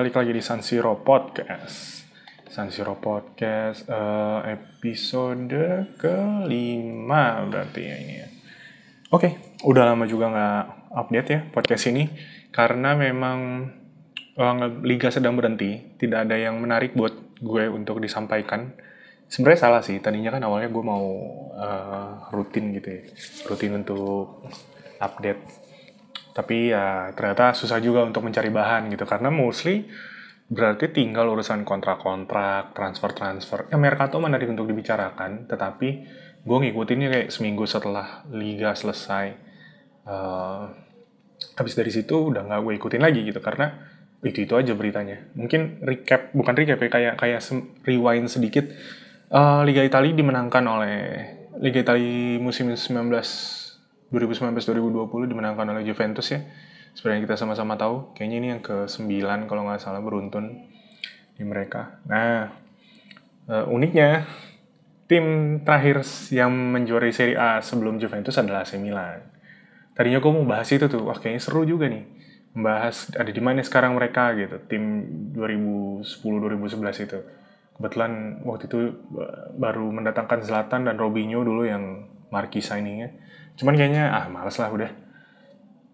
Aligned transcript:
Balik 0.00 0.16
lagi 0.16 0.32
di 0.32 0.40
San 0.40 0.64
Siro 0.64 0.96
Podcast. 1.04 2.08
San 2.48 2.72
Siro 2.72 2.96
Podcast 2.96 3.84
uh, 3.84 4.40
episode 4.48 5.52
kelima 6.00 7.44
berarti 7.44 7.84
ya 7.84 7.96
ini 8.00 8.14
ya. 8.16 8.28
Oke, 9.12 9.60
udah 9.60 9.92
lama 9.92 10.08
juga 10.08 10.32
nggak 10.32 10.64
update 10.96 11.28
ya 11.28 11.40
podcast 11.52 11.92
ini 11.92 12.08
karena 12.48 12.96
memang 12.96 13.68
uh, 14.40 14.72
liga 14.80 15.12
sedang 15.12 15.36
berhenti, 15.36 15.92
tidak 16.00 16.24
ada 16.24 16.40
yang 16.48 16.56
menarik 16.64 16.96
buat 16.96 17.36
gue 17.36 17.68
untuk 17.68 18.00
disampaikan. 18.00 18.72
Sebenarnya 19.28 19.68
salah 19.68 19.84
sih, 19.84 20.00
tadinya 20.00 20.32
kan 20.32 20.40
awalnya 20.48 20.72
gue 20.72 20.80
mau 20.80 21.08
uh, 21.52 22.24
rutin 22.32 22.72
gitu 22.72 22.88
ya, 22.88 23.00
rutin 23.52 23.76
untuk 23.76 24.48
update 24.96 25.69
tapi 26.30 26.70
ya 26.70 27.10
ternyata 27.14 27.52
susah 27.52 27.82
juga 27.82 28.06
untuk 28.06 28.22
mencari 28.22 28.48
bahan 28.48 28.90
gitu 28.92 29.02
karena 29.06 29.28
mostly 29.28 29.90
berarti 30.50 30.90
tinggal 30.90 31.30
urusan 31.30 31.62
kontrak-kontrak, 31.62 32.74
transfer-transfer. 32.74 33.70
Ya 33.70 33.78
Mercato 33.78 34.18
menarik 34.18 34.50
untuk 34.50 34.66
dibicarakan, 34.66 35.46
tetapi 35.46 35.88
gue 36.42 36.58
ngikutinnya 36.66 37.08
kayak 37.08 37.28
seminggu 37.30 37.70
setelah 37.70 38.26
liga 38.34 38.74
selesai. 38.74 39.38
Uh, 40.02 40.66
habis 41.54 41.78
dari 41.78 41.94
situ 41.94 42.34
udah 42.34 42.42
nggak 42.42 42.60
gue 42.66 42.72
ikutin 42.82 43.02
lagi 43.04 43.22
gitu 43.22 43.38
karena 43.38 43.78
itu 44.26 44.42
itu 44.42 44.58
aja 44.58 44.74
beritanya. 44.74 45.22
Mungkin 45.38 45.86
recap, 45.86 46.34
bukan 46.34 46.54
recap 46.58 46.82
ya 46.82 46.90
kayak 46.90 47.14
kayak 47.14 47.40
rewind 47.86 48.26
sedikit. 48.26 48.66
Uh, 49.30 49.62
liga 49.62 49.86
Italia 49.86 50.10
dimenangkan 50.10 50.66
oleh 50.66 50.96
Liga 51.62 51.78
Italia 51.84 52.42
musim 52.42 52.72
19 52.72 53.06
2019-2020 54.10 55.30
dimenangkan 55.30 55.66
oleh 55.70 55.86
Juventus 55.86 56.26
ya. 56.34 56.42
Sebenarnya 56.94 57.22
kita 57.30 57.36
sama-sama 57.38 57.78
tahu, 57.78 58.10
kayaknya 58.18 58.36
ini 58.42 58.48
yang 58.58 58.62
ke-9 58.62 59.06
kalau 59.46 59.62
nggak 59.70 59.78
salah 59.78 60.02
beruntun 60.02 60.66
di 61.38 61.46
mereka. 61.46 62.02
Nah, 62.10 62.50
uh, 63.46 63.64
uniknya 63.70 64.26
tim 65.06 65.58
terakhir 65.62 66.02
yang 66.34 66.50
menjuarai 66.50 67.14
Serie 67.14 67.38
A 67.38 67.62
sebelum 67.62 68.02
Juventus 68.02 68.34
adalah 68.38 68.66
AC 68.66 68.78
Milan. 68.78 69.22
Tadinya 69.94 70.22
gue 70.22 70.32
mau 70.34 70.46
bahas 70.46 70.70
itu 70.70 70.86
tuh, 70.90 71.06
wah 71.06 71.18
kayaknya 71.18 71.42
seru 71.42 71.62
juga 71.62 71.86
nih. 71.86 72.06
Membahas 72.54 73.14
ada 73.14 73.30
di 73.30 73.42
mana 73.42 73.62
sekarang 73.62 73.94
mereka 73.94 74.34
gitu, 74.34 74.58
tim 74.66 75.06
2010-2011 75.34 77.06
itu. 77.06 77.18
Kebetulan 77.78 78.42
waktu 78.42 78.66
itu 78.66 78.78
baru 79.54 79.86
mendatangkan 79.94 80.42
Zlatan 80.42 80.90
dan 80.90 80.98
Robinho 80.98 81.46
dulu 81.46 81.62
yang 81.62 82.10
marquee 82.30 82.64
signingnya. 82.64 83.12
Cuman 83.58 83.76
kayaknya 83.76 84.10
ah 84.10 84.26
males 84.32 84.56
lah 84.56 84.70
udah. 84.72 84.90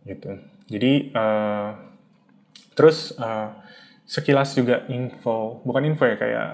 Gitu. 0.06 0.30
Jadi 0.70 1.10
uh, 1.16 1.74
terus 2.78 3.16
uh, 3.18 3.56
sekilas 4.06 4.54
juga 4.54 4.86
info 4.86 5.60
bukan 5.66 5.82
info 5.82 6.06
ya 6.06 6.14
kayak 6.14 6.50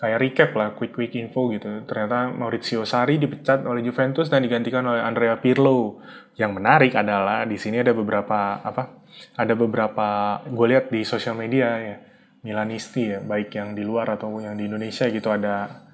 kayak 0.00 0.18
recap 0.18 0.50
lah 0.56 0.68
quick 0.72 0.96
quick 0.96 1.12
info 1.14 1.52
gitu. 1.52 1.84
Ternyata 1.84 2.32
Maurizio 2.32 2.88
Sarri 2.88 3.20
dipecat 3.20 3.62
oleh 3.68 3.84
Juventus 3.84 4.32
dan 4.32 4.40
digantikan 4.40 4.82
oleh 4.88 5.04
Andrea 5.04 5.36
Pirlo. 5.38 6.00
Yang 6.34 6.52
menarik 6.56 6.92
adalah 6.96 7.44
di 7.44 7.60
sini 7.60 7.84
ada 7.84 7.92
beberapa 7.92 8.64
apa 8.64 9.04
ada 9.36 9.52
beberapa 9.52 10.40
gue 10.48 10.66
lihat 10.72 10.88
di 10.88 11.04
sosial 11.04 11.36
media 11.36 11.68
ya 11.76 11.96
Milanisti 12.40 13.12
ya 13.12 13.20
baik 13.20 13.52
yang 13.52 13.76
di 13.76 13.84
luar 13.84 14.16
atau 14.16 14.32
yang 14.40 14.56
di 14.56 14.64
Indonesia 14.64 15.04
gitu 15.12 15.28
ada 15.28 15.84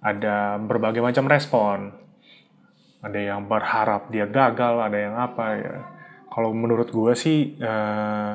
ada 0.00 0.60
berbagai 0.60 1.00
macam 1.00 1.24
respon. 1.28 1.92
Ada 3.00 3.34
yang 3.34 3.46
berharap 3.46 4.10
dia 4.10 4.26
gagal 4.26 4.82
ada 4.82 4.98
yang 4.98 5.14
apa 5.14 5.46
ya. 5.56 5.76
Kalau 6.32 6.52
menurut 6.52 6.90
gue 6.92 7.12
sih 7.16 7.56
uh, 7.62 8.34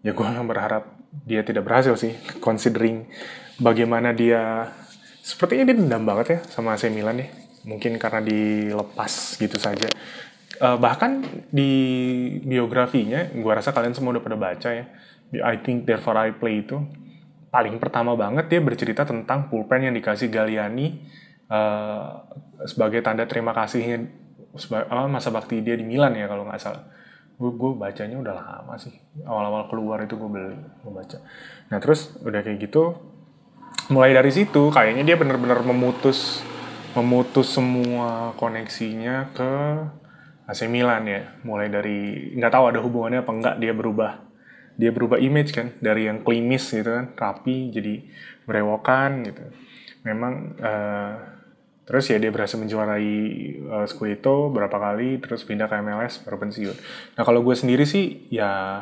ya 0.00 0.12
gue 0.14 0.24
yang 0.24 0.48
berharap 0.48 0.88
dia 1.26 1.42
tidak 1.42 1.66
berhasil 1.66 1.98
sih 1.98 2.16
considering 2.46 3.04
bagaimana 3.60 4.14
dia 4.14 4.72
sepertinya 5.20 5.68
dia 5.68 5.76
dendam 5.76 6.02
banget 6.06 6.26
ya 6.32 6.38
sama 6.48 6.78
AC 6.78 6.88
Milan 6.88 7.20
ya 7.20 7.28
mungkin 7.68 8.00
karena 8.00 8.24
dilepas 8.24 9.36
gitu 9.36 9.60
saja. 9.60 9.88
Uh, 10.60 10.76
bahkan 10.76 11.24
di 11.48 11.72
biografinya 12.44 13.32
gue 13.32 13.52
rasa 13.52 13.72
kalian 13.72 13.96
semua 13.96 14.16
udah 14.16 14.24
pada 14.24 14.36
baca 14.36 14.70
ya. 14.72 14.84
I 15.40 15.62
think 15.62 15.86
therefore 15.86 16.18
I 16.18 16.34
play 16.34 16.64
itu 16.64 16.80
paling 17.50 17.76
pertama 17.82 18.14
banget 18.14 18.46
dia 18.46 18.60
bercerita 18.62 19.02
tentang 19.02 19.50
pulpen 19.50 19.82
yang 19.82 19.94
dikasih 19.94 20.30
Galliani 20.30 21.02
uh, 21.50 22.22
sebagai 22.62 23.02
tanda 23.02 23.26
terima 23.26 23.50
kasihnya 23.50 24.06
masa 25.10 25.30
bakti 25.30 25.62
dia 25.62 25.74
di 25.78 25.86
Milan 25.86 26.14
ya 26.14 26.26
kalau 26.30 26.46
nggak 26.46 26.62
salah. 26.62 26.82
Gue 27.38 27.50
gue 27.54 27.70
bacanya 27.74 28.16
udah 28.18 28.34
lama 28.34 28.74
sih. 28.78 28.94
Awal-awal 29.26 29.66
keluar 29.66 29.98
itu 30.02 30.14
gue 30.14 30.30
beli 30.30 30.54
gue 30.54 30.92
baca. 30.94 31.18
Nah 31.70 31.78
terus 31.82 32.14
udah 32.22 32.40
kayak 32.42 32.70
gitu 32.70 32.94
mulai 33.90 34.14
dari 34.14 34.30
situ 34.30 34.70
kayaknya 34.70 35.02
dia 35.02 35.16
benar-benar 35.18 35.66
memutus 35.66 36.42
memutus 36.94 37.50
semua 37.50 38.34
koneksinya 38.38 39.34
ke 39.34 39.52
AC 40.46 40.66
Milan 40.70 41.06
ya. 41.06 41.22
Mulai 41.42 41.66
dari 41.70 42.30
nggak 42.38 42.52
tahu 42.52 42.64
ada 42.70 42.78
hubungannya 42.82 43.22
apa 43.22 43.32
enggak 43.34 43.54
dia 43.58 43.72
berubah 43.74 44.29
dia 44.80 44.90
berubah 44.96 45.20
image 45.20 45.52
kan 45.52 45.76
dari 45.84 46.08
yang 46.08 46.24
klimis 46.24 46.72
gitu 46.72 46.88
kan 46.88 47.12
rapi 47.12 47.68
jadi 47.68 48.00
berewokan 48.48 49.28
gitu 49.28 49.44
memang 50.08 50.56
uh, 50.56 51.40
Terus 51.90 52.06
ya 52.06 52.22
dia 52.22 52.30
berhasil 52.30 52.54
menjuarai 52.54 53.18
uh, 53.66 53.86
Scudetto 53.90 54.46
berapa 54.54 54.70
kali, 54.70 55.18
terus 55.18 55.42
pindah 55.42 55.66
ke 55.66 55.74
MLS, 55.82 56.22
baru 56.22 56.38
pensiun. 56.38 56.78
Nah 57.18 57.26
kalau 57.26 57.42
gue 57.42 57.50
sendiri 57.58 57.82
sih, 57.82 58.30
ya 58.30 58.78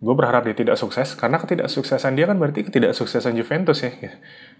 gue 0.00 0.14
berharap 0.16 0.48
dia 0.48 0.56
tidak 0.56 0.80
sukses, 0.80 1.12
karena 1.12 1.36
ketidaksuksesan 1.36 2.16
dia 2.16 2.24
kan 2.24 2.40
berarti 2.40 2.64
ketidaksuksesan 2.64 3.36
Juventus 3.36 3.84
ya. 3.84 3.92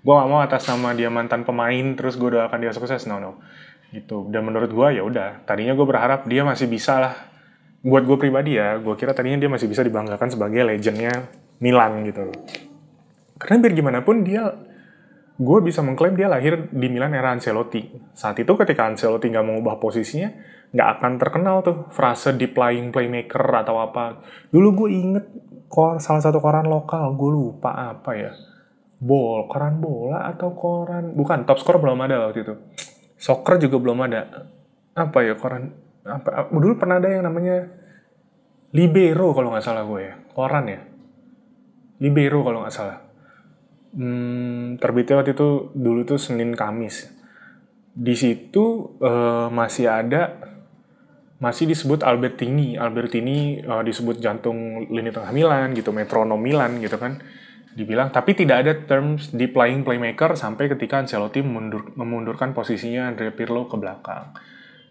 Gue 0.05 0.13
gak 0.13 0.29
mau 0.29 0.45
atas 0.45 0.69
nama 0.69 0.93
dia 0.93 1.09
mantan 1.09 1.49
pemain, 1.49 1.97
terus 1.97 2.21
gue 2.21 2.37
doakan 2.37 2.61
dia 2.61 2.77
sukses, 2.77 3.09
no 3.09 3.17
no. 3.17 3.41
Gitu. 3.89 4.29
Dan 4.29 4.45
menurut 4.45 4.69
gue 4.69 4.89
ya 4.93 5.03
udah, 5.09 5.41
tadinya 5.49 5.73
gue 5.73 5.87
berharap 5.89 6.29
dia 6.29 6.45
masih 6.45 6.69
bisa 6.69 7.01
lah. 7.01 7.32
Buat 7.83 8.07
gue 8.07 8.17
pribadi 8.19 8.55
ya, 8.55 8.79
gue 8.79 8.95
kira 8.95 9.11
tadinya 9.11 9.43
dia 9.43 9.51
masih 9.51 9.67
bisa 9.67 9.83
dibanggakan 9.83 10.31
sebagai 10.31 10.63
legendnya 10.63 11.31
Milan 11.59 12.07
gitu. 12.07 12.31
Karena 13.39 13.57
biar 13.59 13.73
gimana 13.75 13.99
pun 14.07 14.23
dia 14.23 14.55
gue 15.43 15.59
bisa 15.67 15.83
mengklaim 15.83 16.15
dia 16.15 16.31
lahir 16.31 16.71
di 16.71 16.87
Milan 16.87 17.11
era 17.11 17.35
Ancelotti. 17.35 18.15
Saat 18.15 18.39
itu 18.39 18.55
ketika 18.55 18.87
Ancelotti 18.87 19.35
nggak 19.35 19.47
mengubah 19.47 19.83
posisinya, 19.83 20.31
nggak 20.71 20.89
akan 20.99 21.13
terkenal 21.19 21.57
tuh 21.67 21.77
frase 21.91 22.39
deep 22.39 22.55
lying 22.55 22.95
playmaker 22.95 23.43
atau 23.43 23.83
apa. 23.83 24.23
Dulu 24.55 24.69
gue 24.79 24.89
inget 24.95 25.27
kor 25.67 25.99
salah 25.99 26.23
satu 26.23 26.39
koran 26.39 26.71
lokal, 26.71 27.19
gue 27.19 27.31
lupa 27.35 27.99
apa 27.99 28.15
ya. 28.15 28.31
Bol, 29.03 29.51
koran 29.51 29.83
bola 29.83 30.31
atau 30.31 30.55
koran... 30.55 31.19
Bukan, 31.19 31.43
top 31.43 31.59
score 31.59 31.83
belum 31.83 32.07
ada 32.07 32.31
waktu 32.31 32.47
itu. 32.47 32.55
Soccer 33.19 33.59
juga 33.59 33.83
belum 33.83 33.99
ada. 34.07 34.47
Apa 34.95 35.27
ya, 35.27 35.35
koran... 35.35 35.75
Apa, 36.03 36.51
dulu 36.51 36.75
pernah 36.79 36.99
ada 36.99 37.09
yang 37.11 37.23
namanya 37.27 37.71
Libero 38.75 39.31
kalau 39.37 39.55
nggak 39.55 39.65
salah 39.65 39.85
gue 39.87 40.01
ya. 40.03 40.15
Koran 40.33 40.65
ya. 40.67 40.81
Libero 42.03 42.43
kalau 42.43 42.65
nggak 42.67 42.75
salah 42.75 43.13
hmm, 43.97 44.81
terbitnya 44.81 45.21
waktu 45.21 45.37
itu 45.37 45.73
dulu 45.77 46.01
tuh 46.09 46.19
Senin 46.19 46.57
Kamis. 46.57 47.13
Di 47.93 48.17
situ 48.17 48.97
uh, 49.05 49.53
masih 49.53 49.93
ada 49.93 50.41
masih 51.43 51.69
disebut 51.69 52.01
Albertini. 52.01 52.81
Albertini 52.81 53.61
uh, 53.61 53.85
disebut 53.85 54.19
jantung 54.23 54.89
lini 54.89 55.13
tengah 55.13 55.33
Milan 55.35 55.77
gitu, 55.77 55.93
metronom 55.93 56.41
Milan 56.41 56.81
gitu 56.81 56.97
kan. 56.97 57.21
Dibilang 57.73 58.13
tapi 58.13 58.37
tidak 58.37 58.57
ada 58.65 58.73
terms 58.85 59.33
di 59.33 59.49
playing 59.49 59.85
playmaker 59.85 60.37
sampai 60.37 60.69
ketika 60.69 61.01
Ancelotti 61.01 61.41
memundur, 61.41 61.97
memundurkan 61.97 62.53
posisinya 62.53 63.09
Andrea 63.09 63.33
Pirlo 63.33 63.65
ke 63.69 63.77
belakang. 63.81 64.37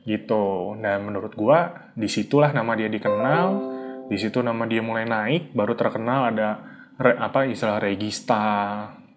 Gitu. 0.02 0.76
Nah, 0.82 0.98
menurut 0.98 1.38
gua 1.38 1.92
di 1.94 2.10
situlah 2.10 2.50
nama 2.50 2.74
dia 2.74 2.90
dikenal, 2.90 3.48
di 4.10 4.18
situ 4.18 4.42
nama 4.42 4.66
dia 4.66 4.82
mulai 4.82 5.06
naik, 5.06 5.54
baru 5.54 5.78
terkenal 5.78 6.34
ada 6.34 6.60
re, 6.98 7.16
apa 7.16 7.46
istilah 7.46 7.78
regista. 7.78 8.44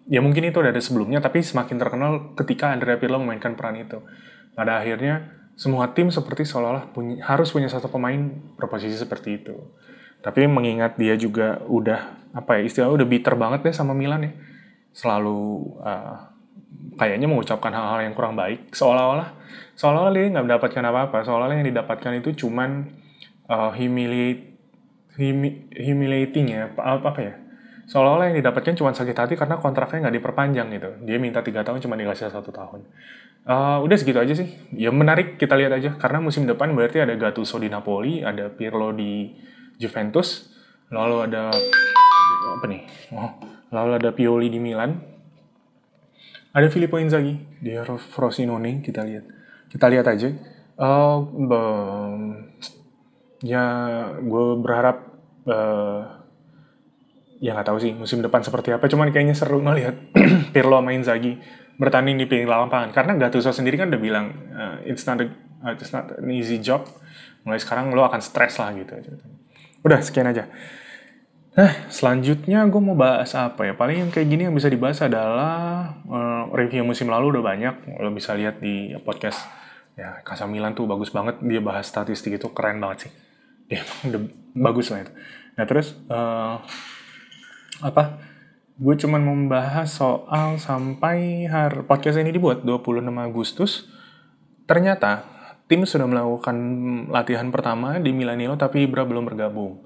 Ya 0.05 0.21
mungkin 0.21 0.45
itu 0.45 0.61
ada 0.61 0.77
sebelumnya, 0.77 1.17
tapi 1.17 1.41
semakin 1.41 1.75
terkenal 1.81 2.11
ketika 2.37 2.69
Andrea 2.69 3.01
Pirlo 3.01 3.17
memainkan 3.17 3.57
peran 3.57 3.81
itu. 3.81 4.05
Pada 4.53 4.77
akhirnya, 4.77 5.33
semua 5.57 5.89
tim 5.95 6.13
seperti 6.13 6.45
seolah-olah 6.45 6.93
punya, 6.93 7.25
harus 7.25 7.49
punya 7.49 7.65
satu 7.65 7.89
pemain 7.89 8.29
berposisi 8.53 8.93
seperti 8.93 9.41
itu. 9.41 9.57
Tapi 10.21 10.45
mengingat 10.45 11.01
dia 11.01 11.17
juga 11.17 11.65
udah, 11.65 12.29
apa 12.37 12.61
ya, 12.61 12.69
istilah 12.69 12.93
udah 12.93 13.07
bitter 13.09 13.33
banget 13.33 13.65
deh 13.65 13.73
sama 13.73 13.97
Milan 13.97 14.29
ya. 14.29 14.33
Selalu 14.93 15.41
uh, 15.81 16.34
kayaknya 16.95 17.27
mengucapkan 17.29 17.71
hal-hal 17.71 18.03
yang 18.03 18.13
kurang 18.17 18.35
baik. 18.35 18.71
Seolah-olah, 18.71 19.35
seolah-olah 19.77 20.11
dia 20.15 20.31
nggak 20.31 20.45
mendapatkan 20.47 20.83
apa-apa. 20.83 21.17
Seolah-olah 21.23 21.55
yang 21.59 21.67
didapatkan 21.67 22.11
itu 22.19 22.47
cuman 22.47 22.89
uh, 23.47 23.71
humiliate, 23.75 24.57
humi, 25.19 25.69
humiliating 25.75 26.51
ya, 26.51 26.71
apa, 26.75 26.99
apa 26.99 27.19
ya, 27.21 27.33
seolah-olah 27.91 28.33
yang 28.33 28.37
didapatkan 28.41 28.73
cuma 28.75 28.91
sakit 28.91 29.15
hati 29.15 29.33
karena 29.37 29.61
kontraknya 29.61 30.09
nggak 30.09 30.15
diperpanjang 30.19 30.67
gitu. 30.73 30.89
Dia 31.05 31.17
minta 31.21 31.45
tiga 31.45 31.61
tahun 31.61 31.79
cuma 31.79 31.95
dikasih 31.95 32.33
satu 32.33 32.49
tahun. 32.49 32.87
Uh, 33.45 33.77
udah 33.85 33.97
segitu 33.99 34.17
aja 34.17 34.33
sih. 34.33 34.49
Ya 34.73 34.89
menarik 34.89 35.37
kita 35.37 35.53
lihat 35.53 35.77
aja 35.77 35.93
karena 36.01 36.17
musim 36.17 36.49
depan 36.49 36.73
berarti 36.73 37.03
ada 37.03 37.13
Gattuso 37.13 37.61
di 37.61 37.69
Napoli, 37.69 38.25
ada 38.25 38.49
Pirlo 38.49 38.89
di 38.89 39.37
Juventus, 39.77 40.55
lalu 40.93 41.25
ada 41.25 41.49
apa 42.55 42.65
nih 42.69 42.81
oh 43.15 43.31
lalu 43.73 43.91
ada 43.97 44.09
Pioli 44.13 44.47
di 44.53 44.59
Milan 44.61 45.14
ada 46.55 46.67
Filippo 46.71 46.95
Inzaghi. 46.95 47.35
Di 47.59 47.75
Frosinone 48.15 48.79
kita 48.79 49.03
lihat. 49.03 49.27
Kita 49.67 49.91
lihat 49.91 50.07
aja. 50.07 50.31
Uh, 50.75 51.15
ya 53.43 53.63
gue 54.19 54.45
berharap 54.63 54.97
uh, 55.47 56.01
ya 57.39 57.51
nggak 57.55 57.67
tahu 57.67 57.77
sih 57.83 57.91
musim 57.91 58.23
depan 58.23 58.39
seperti 58.39 58.71
apa. 58.71 58.87
Cuman 58.87 59.11
kayaknya 59.11 59.35
seru 59.35 59.59
ngelihat 59.59 60.15
Pirlo 60.55 60.79
main 60.79 61.03
Inzaghi 61.03 61.35
bertanding 61.75 62.15
di 62.15 62.25
pinggir 62.25 62.47
lapangan. 62.47 62.95
Karena 62.95 63.19
Gattuso 63.19 63.51
sendiri 63.51 63.75
kan 63.75 63.91
udah 63.91 64.01
bilang 64.01 64.25
uh, 64.55 64.77
it's 64.87 65.03
not 65.03 65.19
a, 65.19 65.27
it's 65.75 65.91
not 65.91 66.07
an 66.15 66.31
easy 66.31 66.63
job. 66.63 66.87
Mulai 67.43 67.59
sekarang 67.59 67.91
lo 67.91 68.07
akan 68.07 68.23
stres 68.23 68.55
lah 68.63 68.71
gitu. 68.71 68.95
Udah 69.83 69.99
sekian 69.99 70.31
aja 70.31 70.47
Nah, 71.55 71.87
selanjutnya 71.87 72.67
gue 72.67 72.81
mau 72.83 72.99
bahas 72.99 73.31
apa 73.31 73.63
ya? 73.63 73.73
Paling 73.79 74.03
yang 74.03 74.11
kayak 74.11 74.27
gini 74.27 74.43
yang 74.43 74.51
bisa 74.51 74.67
dibahas 74.67 74.99
adalah 74.99 75.87
uh, 76.03 76.51
review 76.51 76.83
musim 76.83 77.07
lalu 77.07 77.31
udah 77.31 77.43
banyak. 77.47 77.95
Lo 77.95 78.11
bisa 78.11 78.35
lihat 78.35 78.59
di 78.59 78.91
podcast 79.07 79.39
ya 79.95 80.19
Casa 80.27 80.51
Milan 80.51 80.75
tuh 80.75 80.83
bagus 80.83 81.15
banget. 81.15 81.39
Dia 81.39 81.63
bahas 81.63 81.87
statistik 81.87 82.35
itu 82.35 82.51
keren 82.51 82.83
banget 82.83 83.07
sih. 83.07 83.11
Dia 83.71 83.87
udah 84.11 84.21
bagus 84.51 84.91
lah 84.91 85.07
itu. 85.07 85.15
Nah 85.55 85.63
terus 85.63 85.95
uh, 86.11 86.59
apa? 87.79 88.19
Gue 88.75 88.99
cuman 88.99 89.23
membahas 89.23 89.87
soal 89.87 90.59
sampai 90.59 91.47
hari 91.47 91.87
podcast 91.87 92.19
ini 92.19 92.35
dibuat 92.35 92.67
26 92.67 92.99
Agustus. 93.15 93.87
Ternyata 94.67 95.23
tim 95.71 95.87
sudah 95.87 96.03
melakukan 96.03 96.57
latihan 97.07 97.47
pertama 97.47 97.95
di 98.03 98.11
Milanino 98.11 98.59
tapi 98.59 98.83
Ibra 98.83 99.07
belum 99.07 99.23
bergabung 99.23 99.85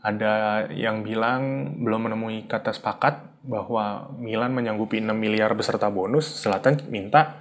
ada 0.00 0.64
yang 0.72 1.04
bilang 1.04 1.76
belum 1.84 2.08
menemui 2.08 2.48
kata 2.48 2.72
sepakat 2.72 3.44
bahwa 3.44 4.12
Milan 4.16 4.52
menyanggupi 4.52 5.00
6 5.00 5.12
miliar 5.12 5.52
beserta 5.52 5.88
bonus, 5.92 6.24
Selatan 6.24 6.80
minta 6.88 7.40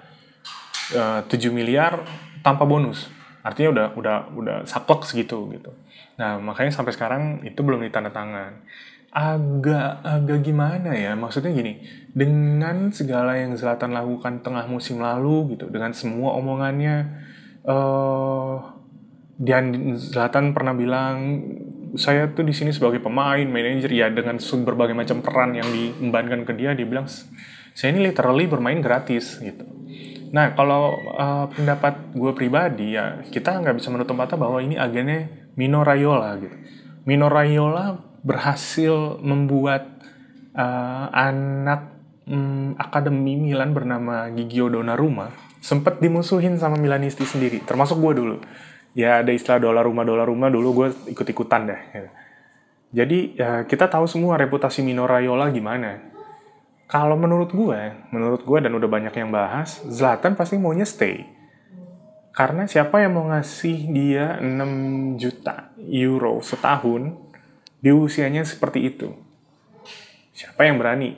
uh, 0.96 1.24
eh, 1.24 1.32
7 1.32 1.56
miliar 1.56 2.04
tanpa 2.44 2.68
bonus. 2.68 3.08
Artinya 3.44 3.70
udah 3.72 3.88
udah 3.96 4.18
udah 4.36 4.58
saklek 4.68 5.08
segitu 5.08 5.48
gitu. 5.56 5.72
Nah, 6.20 6.40
makanya 6.40 6.76
sampai 6.76 6.92
sekarang 6.92 7.44
itu 7.48 7.64
belum 7.64 7.80
ditandatangan. 7.88 8.68
Agak 9.10 10.04
agak 10.04 10.40
gimana 10.44 10.92
ya? 10.94 11.16
Maksudnya 11.16 11.56
gini, 11.56 11.80
dengan 12.12 12.92
segala 12.92 13.40
yang 13.40 13.56
Zlatan 13.56 13.96
lakukan 13.96 14.44
tengah 14.44 14.68
musim 14.68 15.00
lalu 15.00 15.56
gitu, 15.56 15.72
dengan 15.72 15.96
semua 15.96 16.36
omongannya 16.36 16.96
eh 17.64 17.72
uh, 17.72 18.56
dan 19.40 19.96
Zlatan 19.96 20.52
pernah 20.52 20.76
bilang 20.76 21.48
saya 21.98 22.30
tuh 22.30 22.46
di 22.46 22.54
sini 22.54 22.70
sebagai 22.70 23.02
pemain, 23.02 23.46
manajer 23.48 23.90
ya 23.90 24.08
dengan 24.14 24.38
berbagai 24.38 24.94
macam 24.94 25.26
peran 25.26 25.58
yang 25.58 25.70
diembankan 25.70 26.46
ke 26.46 26.54
dia, 26.54 26.78
dia 26.78 26.86
bilang 26.86 27.10
saya 27.74 27.96
ini 27.96 28.12
literally 28.12 28.46
bermain 28.46 28.84
gratis 28.84 29.40
gitu. 29.40 29.66
Nah 30.30 30.54
kalau 30.54 30.94
uh, 31.16 31.50
pendapat 31.50 32.14
gue 32.14 32.32
pribadi 32.38 32.94
ya 32.94 33.26
kita 33.26 33.58
nggak 33.64 33.82
bisa 33.82 33.90
menutup 33.90 34.14
mata 34.14 34.38
bahwa 34.38 34.62
ini 34.62 34.78
agennya 34.78 35.50
Mino 35.58 35.82
Raiola 35.82 36.38
gitu. 36.38 36.58
Mino 37.10 37.32
Raiola 37.32 37.98
berhasil 38.22 39.18
membuat 39.24 39.88
uh, 40.54 41.08
anak 41.10 41.96
um, 42.30 42.78
akademi 42.78 43.40
Milan 43.40 43.74
bernama 43.74 44.30
Gigio 44.30 44.70
Donnarumma 44.70 45.34
sempat 45.60 46.00
dimusuhin 46.00 46.56
sama 46.56 46.80
Milanisti 46.80 47.28
sendiri, 47.28 47.60
termasuk 47.66 48.00
gue 48.00 48.14
dulu 48.16 48.38
ya 48.98 49.22
ada 49.22 49.32
istilah 49.34 49.62
dolar 49.62 49.86
rumah 49.86 50.06
dolar 50.06 50.26
rumah 50.26 50.50
dulu 50.50 50.70
gue 50.86 50.88
ikut 51.14 51.28
ikutan 51.28 51.70
deh 51.70 51.82
gitu. 51.94 52.10
jadi 52.90 53.20
ya, 53.38 53.50
kita 53.70 53.86
tahu 53.86 54.10
semua 54.10 54.38
reputasi 54.38 54.82
Mino 54.82 55.06
Raiola 55.06 55.50
gimana. 55.54 56.10
Kalau 56.90 57.14
menurut 57.14 57.54
gue 57.54 57.82
menurut 58.10 58.42
gue 58.42 58.60
dan 58.66 58.74
udah 58.74 58.90
banyak 58.90 59.14
yang 59.14 59.30
bahas 59.30 59.86
Zlatan 59.86 60.34
pasti 60.34 60.58
maunya 60.58 60.90
stay. 60.90 61.22
Karena 62.34 62.66
siapa 62.66 63.04
yang 63.04 63.14
mau 63.14 63.30
ngasih 63.30 63.78
dia 63.94 64.42
6 64.42 65.22
juta 65.22 65.70
euro 65.86 66.42
setahun 66.42 67.14
di 67.78 67.94
usianya 67.94 68.42
seperti 68.42 68.90
itu? 68.90 69.14
Siapa 70.34 70.66
yang 70.66 70.80
berani? 70.82 71.14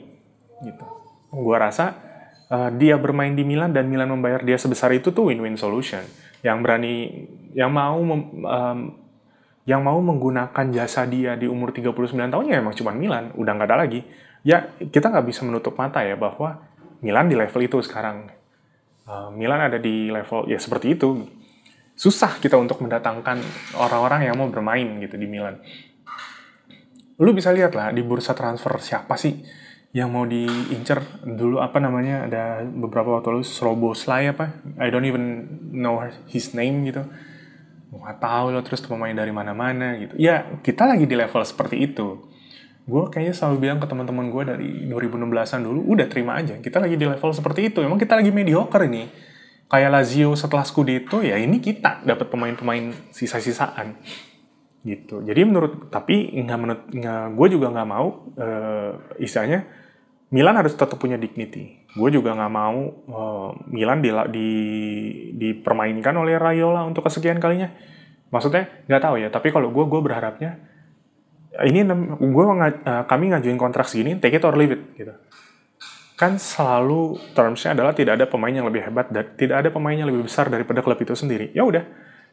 Gitu. 0.60 0.84
Gue 1.32 1.56
rasa 1.56 2.11
uh, 2.52 2.70
dia 2.76 3.00
bermain 3.00 3.32
di 3.32 3.42
Milan 3.42 3.72
dan 3.72 3.88
Milan 3.88 4.12
membayar 4.12 4.44
dia 4.44 4.60
sebesar 4.60 4.92
itu 4.92 5.08
tuh 5.08 5.32
win-win 5.32 5.56
solution 5.56 6.04
yang 6.44 6.60
berani 6.60 7.24
yang 7.56 7.72
mau 7.72 7.96
um, 7.96 8.78
yang 9.62 9.80
mau 9.86 9.98
menggunakan 10.02 10.74
jasa 10.74 11.06
dia 11.06 11.38
di 11.38 11.46
umur 11.46 11.70
39 11.70 11.94
tahun 12.18 12.44
ya 12.50 12.58
emang 12.58 12.74
cuma 12.74 12.90
Milan, 12.90 13.30
udah 13.38 13.52
nggak 13.54 13.68
ada 13.70 13.78
lagi. 13.86 14.02
Ya 14.42 14.74
kita 14.74 15.06
nggak 15.06 15.22
bisa 15.22 15.46
menutup 15.46 15.78
mata 15.78 16.02
ya 16.02 16.18
bahwa 16.18 16.58
Milan 16.98 17.30
di 17.30 17.38
level 17.38 17.62
itu 17.62 17.78
sekarang. 17.78 18.26
Uh, 19.06 19.30
Milan 19.30 19.70
ada 19.70 19.78
di 19.78 20.10
level 20.10 20.50
ya 20.50 20.58
seperti 20.58 20.98
itu. 20.98 21.22
Susah 21.94 22.42
kita 22.42 22.58
untuk 22.58 22.82
mendatangkan 22.82 23.38
orang-orang 23.78 24.26
yang 24.26 24.34
mau 24.34 24.50
bermain 24.50 24.98
gitu 24.98 25.14
di 25.14 25.30
Milan. 25.30 25.62
Lu 27.22 27.30
bisa 27.30 27.54
lihat 27.54 27.78
lah 27.78 27.94
di 27.94 28.02
bursa 28.02 28.34
transfer 28.34 28.74
siapa 28.82 29.14
sih 29.14 29.38
yang 29.92 30.08
mau 30.08 30.24
diincer 30.24 31.04
dulu 31.20 31.60
apa 31.60 31.76
namanya 31.76 32.24
ada 32.24 32.44
beberapa 32.64 33.20
waktu 33.20 33.28
lalu 33.28 33.44
Sroboslai 33.44 34.32
apa? 34.32 34.56
I 34.80 34.88
don't 34.88 35.04
even 35.04 35.44
know 35.68 36.00
his 36.32 36.56
name 36.56 36.88
gitu. 36.88 37.04
Nggak 37.92 38.24
tahu 38.24 38.56
lo 38.56 38.64
terus 38.64 38.80
pemain 38.88 39.12
dari 39.12 39.28
mana-mana 39.36 40.00
gitu. 40.00 40.16
Ya 40.16 40.48
kita 40.64 40.88
lagi 40.88 41.04
di 41.04 41.12
level 41.12 41.44
seperti 41.44 41.76
itu. 41.92 42.24
Gue 42.88 43.12
kayaknya 43.12 43.36
selalu 43.36 43.68
bilang 43.68 43.78
ke 43.84 43.86
teman-teman 43.86 44.32
gue 44.32 44.42
dari 44.48 44.70
2016an 44.88 45.60
dulu 45.60 45.84
udah 45.92 46.08
terima 46.08 46.40
aja. 46.40 46.56
Kita 46.56 46.80
lagi 46.80 46.96
di 46.96 47.04
level 47.04 47.30
seperti 47.36 47.68
itu. 47.68 47.84
Emang 47.84 48.00
kita 48.00 48.16
lagi 48.16 48.32
mediocre 48.32 48.88
ini. 48.88 49.12
Kayak 49.68 49.92
Lazio 49.92 50.32
setelah 50.32 50.64
Scudetto 50.64 51.20
ya 51.20 51.36
ini 51.36 51.60
kita 51.60 52.00
dapat 52.00 52.32
pemain-pemain 52.32 53.12
sisa-sisaan. 53.12 54.00
Gitu. 54.88 55.20
Jadi 55.20 55.40
menurut 55.44 55.92
tapi 55.92 56.32
nggak 56.32 56.58
menurut 56.58 56.82
gue 57.36 57.48
juga 57.52 57.68
nggak 57.76 57.88
mau 57.92 58.32
uh, 58.40 59.20
istilahnya 59.20 59.81
Milan 60.32 60.56
harus 60.56 60.72
tetap 60.72 60.96
punya 60.96 61.20
dignity. 61.20 61.84
Gue 61.92 62.08
juga 62.08 62.32
nggak 62.32 62.52
mau 62.52 62.80
uh, 62.88 63.52
Milan 63.68 64.00
di, 64.00 64.08
di, 64.32 64.48
dipermainkan 65.36 66.16
oleh 66.16 66.40
Raiola 66.40 66.88
untuk 66.88 67.04
kesekian 67.04 67.36
kalinya. 67.36 67.68
Maksudnya 68.32 68.88
nggak 68.88 69.02
tahu 69.04 69.14
ya. 69.20 69.28
Tapi 69.28 69.52
kalau 69.52 69.68
gue, 69.68 69.84
gue 69.84 70.00
berharapnya 70.00 70.56
ini 71.60 71.84
gue 72.16 72.44
uh, 72.48 73.04
kami 73.04 73.28
ngajuin 73.28 73.60
kontrak 73.60 73.84
segini, 73.84 74.16
take 74.16 74.40
it 74.40 74.44
or 74.48 74.56
leave 74.56 74.72
it 74.72 74.82
gitu. 74.96 75.12
Kan 76.16 76.40
selalu 76.40 77.20
termsnya 77.36 77.76
adalah 77.76 77.92
tidak 77.92 78.16
ada 78.16 78.24
pemain 78.24 78.56
yang 78.56 78.64
lebih 78.64 78.88
hebat 78.88 79.12
dan 79.12 79.36
tidak 79.36 79.60
ada 79.60 79.68
pemain 79.68 79.92
yang 79.92 80.08
lebih 80.08 80.24
besar 80.32 80.48
daripada 80.48 80.80
klub 80.80 80.96
itu 80.96 81.12
sendiri. 81.12 81.52
Ya 81.52 81.60
udah, 81.68 81.84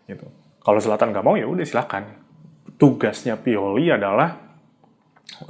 gitu. 0.07 0.23
Kalau 0.63 0.79
Selatan 0.79 1.11
nggak 1.11 1.25
mau 1.27 1.35
ya 1.35 1.51
udah 1.51 1.67
silakan. 1.67 2.15
Tugasnya 2.79 3.35
Pioli 3.35 3.91
adalah 3.91 4.39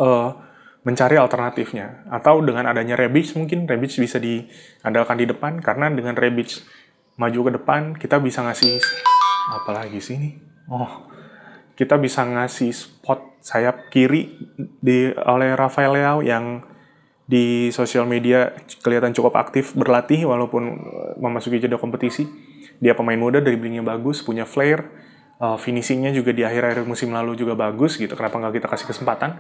uh, 0.01 0.48
mencari 0.89 1.21
alternatifnya. 1.21 2.09
Atau 2.09 2.41
dengan 2.41 2.65
adanya 2.65 2.97
Rebic 2.97 3.37
mungkin 3.37 3.69
Rebic 3.69 3.93
bisa 4.01 4.17
diandalkan 4.17 5.21
di 5.21 5.29
depan 5.29 5.61
karena 5.61 5.93
dengan 5.93 6.17
Rebic 6.17 6.65
maju 7.21 7.39
ke 7.45 7.51
depan 7.61 7.81
kita 7.93 8.17
bisa 8.17 8.41
ngasih 8.41 8.81
apa 9.53 9.69
lagi 9.69 10.01
sih 10.01 10.17
ini? 10.17 10.29
Oh, 10.65 11.05
kita 11.77 12.01
bisa 12.01 12.25
ngasih 12.25 12.73
spot 12.73 13.37
sayap 13.45 13.93
kiri 13.93 14.33
di 14.81 15.13
oleh 15.13 15.53
Rafael 15.53 15.93
Leao 15.93 16.25
yang 16.25 16.65
di 17.29 17.69
sosial 17.69 18.09
media 18.09 18.57
kelihatan 18.81 19.13
cukup 19.13 19.37
aktif 19.37 19.77
berlatih 19.77 20.25
walaupun 20.25 20.63
eh, 20.73 21.13
memasuki 21.21 21.61
jeda 21.61 21.77
kompetisi. 21.77 22.25
Dia 22.81 22.97
pemain 22.97 23.19
muda, 23.19 23.37
dribblingnya 23.37 23.85
bagus, 23.85 24.23
punya 24.23 24.47
flair, 24.47 24.87
uh, 25.43 25.59
finishingnya 25.59 26.15
juga 26.15 26.31
di 26.31 26.47
akhir-akhir 26.47 26.87
musim 26.87 27.11
lalu 27.11 27.35
juga 27.35 27.51
bagus 27.59 27.99
gitu. 27.99 28.15
Kenapa 28.15 28.39
nggak 28.39 28.55
kita 28.55 28.67
kasih 28.71 28.87
kesempatan? 28.87 29.35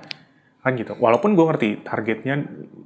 Kan 0.59 0.75
gitu. 0.75 0.95
Walaupun 0.99 1.39
gue 1.39 1.45
ngerti 1.47 1.69
targetnya 1.87 2.35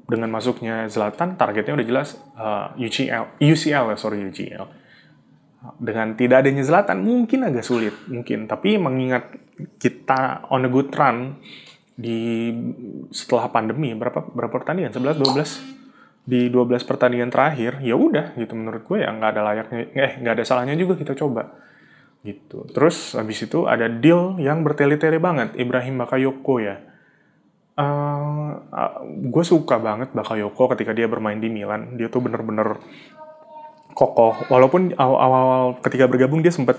dengan 0.06 0.30
masuknya 0.30 0.86
Zlatan 0.86 1.36
targetnya 1.40 1.74
udah 1.74 1.88
jelas 1.88 2.22
uh, 2.38 2.70
UCL 2.78 3.42
UCL 3.42 3.86
ya 3.94 3.98
sorry 3.98 4.22
UCL 4.30 4.66
dengan 5.80 6.14
tidak 6.20 6.44
adanya 6.44 6.62
Zlatan 6.62 7.02
mungkin 7.02 7.50
agak 7.50 7.66
sulit 7.66 7.96
mungkin. 8.06 8.46
Tapi 8.46 8.78
mengingat 8.78 9.34
kita 9.82 10.46
on 10.54 10.68
a 10.68 10.70
good 10.70 10.94
run 10.94 11.40
di 11.94 12.50
setelah 13.14 13.50
pandemi 13.50 13.94
berapa 13.98 14.22
berapa 14.22 14.54
pertandingan? 14.54 14.94
11 14.94 15.18
12 15.24 15.84
di 16.24 16.48
12 16.48 16.88
pertandingan 16.88 17.28
terakhir 17.28 17.84
ya 17.84 18.00
udah 18.00 18.32
gitu 18.40 18.56
menurut 18.56 18.88
gue 18.88 19.04
ya 19.04 19.12
nggak 19.12 19.30
ada 19.36 19.42
layaknya 19.44 19.80
eh 19.92 20.12
nggak 20.24 20.34
ada 20.40 20.44
salahnya 20.46 20.78
juga 20.78 20.94
kita 20.94 21.18
coba. 21.18 21.58
Gitu. 22.24 22.70
Terus 22.72 23.18
habis 23.20 23.44
itu 23.44 23.68
ada 23.68 23.90
deal 23.92 24.40
yang 24.40 24.64
bertele-tele 24.64 25.20
banget 25.20 25.58
Ibrahim 25.60 26.00
Bakayoko 26.00 26.62
ya 26.64 26.93
Uh, 27.74 28.62
uh, 28.70 29.02
gue 29.06 29.42
suka 29.42 29.82
banget 29.82 30.14
Bakayoko 30.14 30.70
ketika 30.78 30.94
dia 30.94 31.10
bermain 31.10 31.38
di 31.42 31.50
Milan. 31.50 31.98
Dia 31.98 32.10
tuh 32.10 32.22
bener-bener 32.22 32.78
kokoh. 33.98 34.46
Walaupun 34.50 34.94
awal-awal 34.94 35.82
ketika 35.82 36.06
bergabung 36.06 36.46
dia 36.46 36.54
sempat 36.54 36.78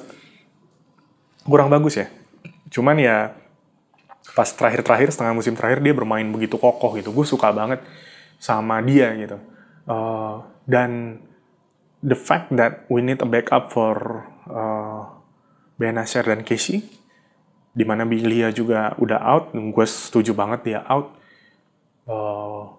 kurang 1.46 1.70
bagus 1.70 1.98
ya. 1.98 2.06
Cuman 2.70 2.98
ya 3.02 3.34
pas 4.34 4.48
terakhir-terakhir 4.48 5.12
setengah 5.14 5.36
musim 5.36 5.52
terakhir 5.52 5.84
dia 5.84 5.92
bermain 5.92 6.24
begitu 6.32 6.56
kokoh 6.56 6.96
gitu 6.96 7.12
gue 7.12 7.26
suka 7.28 7.52
banget 7.52 7.84
sama 8.40 8.80
dia 8.80 9.12
gitu 9.20 9.36
uh, 9.86 10.42
dan 10.64 11.20
the 12.00 12.16
fact 12.16 12.48
that 12.56 12.88
we 12.88 13.04
need 13.04 13.20
a 13.20 13.28
backup 13.28 13.68
for 13.68 14.24
uh, 14.48 15.12
Benacer 15.76 16.24
dan 16.24 16.40
Casey 16.42 16.82
di 17.74 17.82
mana 17.82 18.06
Biglia 18.06 18.54
juga 18.54 18.94
udah 19.02 19.20
out 19.20 19.44
gue 19.52 19.86
setuju 19.86 20.32
banget 20.32 20.60
dia 20.62 20.80
out. 20.86 21.10
Uh, 22.06 22.70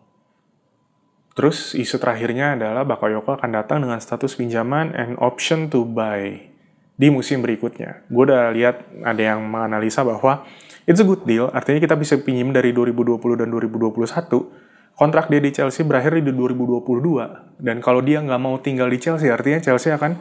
terus 1.36 1.76
isu 1.76 2.00
terakhirnya 2.00 2.56
adalah 2.56 2.88
Bakayoko 2.88 3.36
akan 3.36 3.52
datang 3.52 3.84
dengan 3.84 4.00
status 4.00 4.40
pinjaman 4.40 4.96
and 4.96 5.20
option 5.20 5.68
to 5.68 5.84
buy 5.84 6.56
di 6.96 7.08
musim 7.12 7.44
berikutnya. 7.44 8.08
Gue 8.08 8.24
udah 8.32 8.56
lihat 8.56 8.88
ada 9.04 9.20
yang 9.20 9.44
menganalisa 9.44 10.08
bahwa 10.08 10.48
it's 10.88 11.04
a 11.04 11.06
good 11.06 11.28
deal, 11.28 11.52
artinya 11.52 11.84
kita 11.84 11.96
bisa 12.00 12.16
pinjam 12.24 12.56
dari 12.56 12.72
2020 12.72 13.20
dan 13.36 13.52
2021, 13.52 14.96
kontrak 14.96 15.28
dia 15.28 15.42
di 15.44 15.52
Chelsea 15.52 15.84
berakhir 15.84 16.16
di 16.24 16.32
2022, 16.32 17.60
dan 17.60 17.84
kalau 17.84 18.00
dia 18.00 18.24
nggak 18.24 18.40
mau 18.40 18.56
tinggal 18.64 18.88
di 18.88 18.96
Chelsea, 19.04 19.28
artinya 19.28 19.60
Chelsea 19.60 19.92
akan 19.92 20.16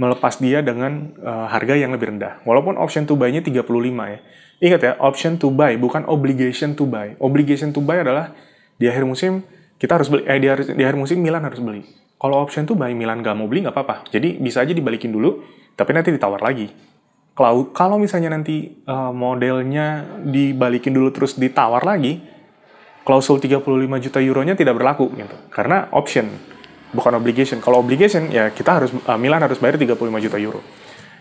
melepas 0.00 0.40
dia 0.40 0.64
dengan 0.64 1.12
uh, 1.20 1.46
harga 1.52 1.76
yang 1.76 1.92
lebih 1.92 2.16
rendah. 2.16 2.40
Walaupun 2.48 2.80
option 2.80 3.04
to 3.04 3.14
buy-nya 3.18 3.44
35 3.44 3.62
ya. 4.08 4.18
Ingat 4.62 4.80
ya, 4.80 4.92
option 5.02 5.36
to 5.36 5.50
buy, 5.50 5.74
bukan 5.74 6.06
obligation 6.06 6.78
to 6.78 6.86
buy. 6.86 7.18
Obligation 7.18 7.74
to 7.74 7.82
buy 7.82 8.00
adalah 8.00 8.30
di 8.78 8.86
akhir 8.86 9.04
musim 9.04 9.42
kita 9.76 9.98
harus 9.98 10.06
beli, 10.06 10.22
eh 10.30 10.38
di 10.38 10.46
akhir, 10.46 10.78
di 10.78 10.82
akhir 10.86 10.96
musim 10.96 11.18
Milan 11.18 11.42
harus 11.42 11.58
beli. 11.58 11.82
Kalau 12.14 12.38
option 12.38 12.62
to 12.62 12.78
buy 12.78 12.94
Milan 12.94 13.18
nggak 13.18 13.34
mau 13.34 13.50
beli 13.50 13.66
nggak 13.66 13.74
apa-apa. 13.74 14.06
Jadi 14.14 14.38
bisa 14.38 14.62
aja 14.62 14.70
dibalikin 14.70 15.10
dulu, 15.10 15.42
tapi 15.74 15.90
nanti 15.90 16.14
ditawar 16.14 16.38
lagi. 16.38 16.70
Kalau 17.34 17.74
kalau 17.74 17.98
misalnya 17.98 18.30
nanti 18.30 18.84
uh, 18.86 19.10
modelnya 19.10 20.20
dibalikin 20.22 20.94
dulu 20.94 21.10
terus 21.10 21.34
ditawar 21.34 21.82
lagi, 21.82 22.22
klausul 23.02 23.42
35 23.42 23.66
juta 23.98 24.22
euronya 24.22 24.54
tidak 24.54 24.78
berlaku 24.78 25.10
gitu. 25.18 25.34
Karena 25.50 25.90
option 25.90 26.30
bukan 26.92 27.18
obligation. 27.18 27.58
Kalau 27.58 27.80
obligation 27.80 28.28
ya 28.28 28.52
kita 28.52 28.78
harus 28.80 28.90
uh, 28.92 29.18
Milan 29.18 29.42
harus 29.42 29.58
bayar 29.58 29.80
35 29.80 29.98
juta 29.98 30.36
euro. 30.38 30.60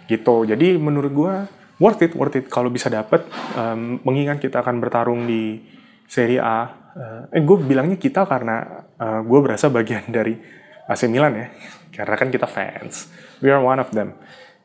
Gitu. 0.06 0.36
Jadi 0.48 0.76
menurut 0.76 1.12
gua 1.12 1.48
worth 1.82 2.06
it, 2.06 2.14
worth 2.14 2.38
it 2.38 2.46
kalau 2.46 2.70
bisa 2.70 2.94
dapat 2.94 3.26
um, 3.58 3.98
mengingat 4.06 4.38
kita 4.38 4.62
akan 4.62 4.78
bertarung 4.78 5.26
di 5.26 5.58
Serie 6.06 6.38
A. 6.38 6.78
Uh, 6.92 7.24
eh 7.32 7.42
gue 7.42 7.58
bilangnya 7.58 7.96
kita 7.96 8.28
karena 8.28 8.84
uh, 9.00 9.24
gue 9.24 9.40
berasa 9.40 9.72
bagian 9.72 10.06
dari 10.18 10.38
AC 10.86 11.10
Milan 11.10 11.34
ya. 11.34 11.48
Karena 11.90 12.16
kan 12.16 12.30
kita 12.30 12.46
fans. 12.46 13.10
We 13.42 13.50
are 13.50 13.64
one 13.64 13.82
of 13.82 13.90
them. 13.90 14.14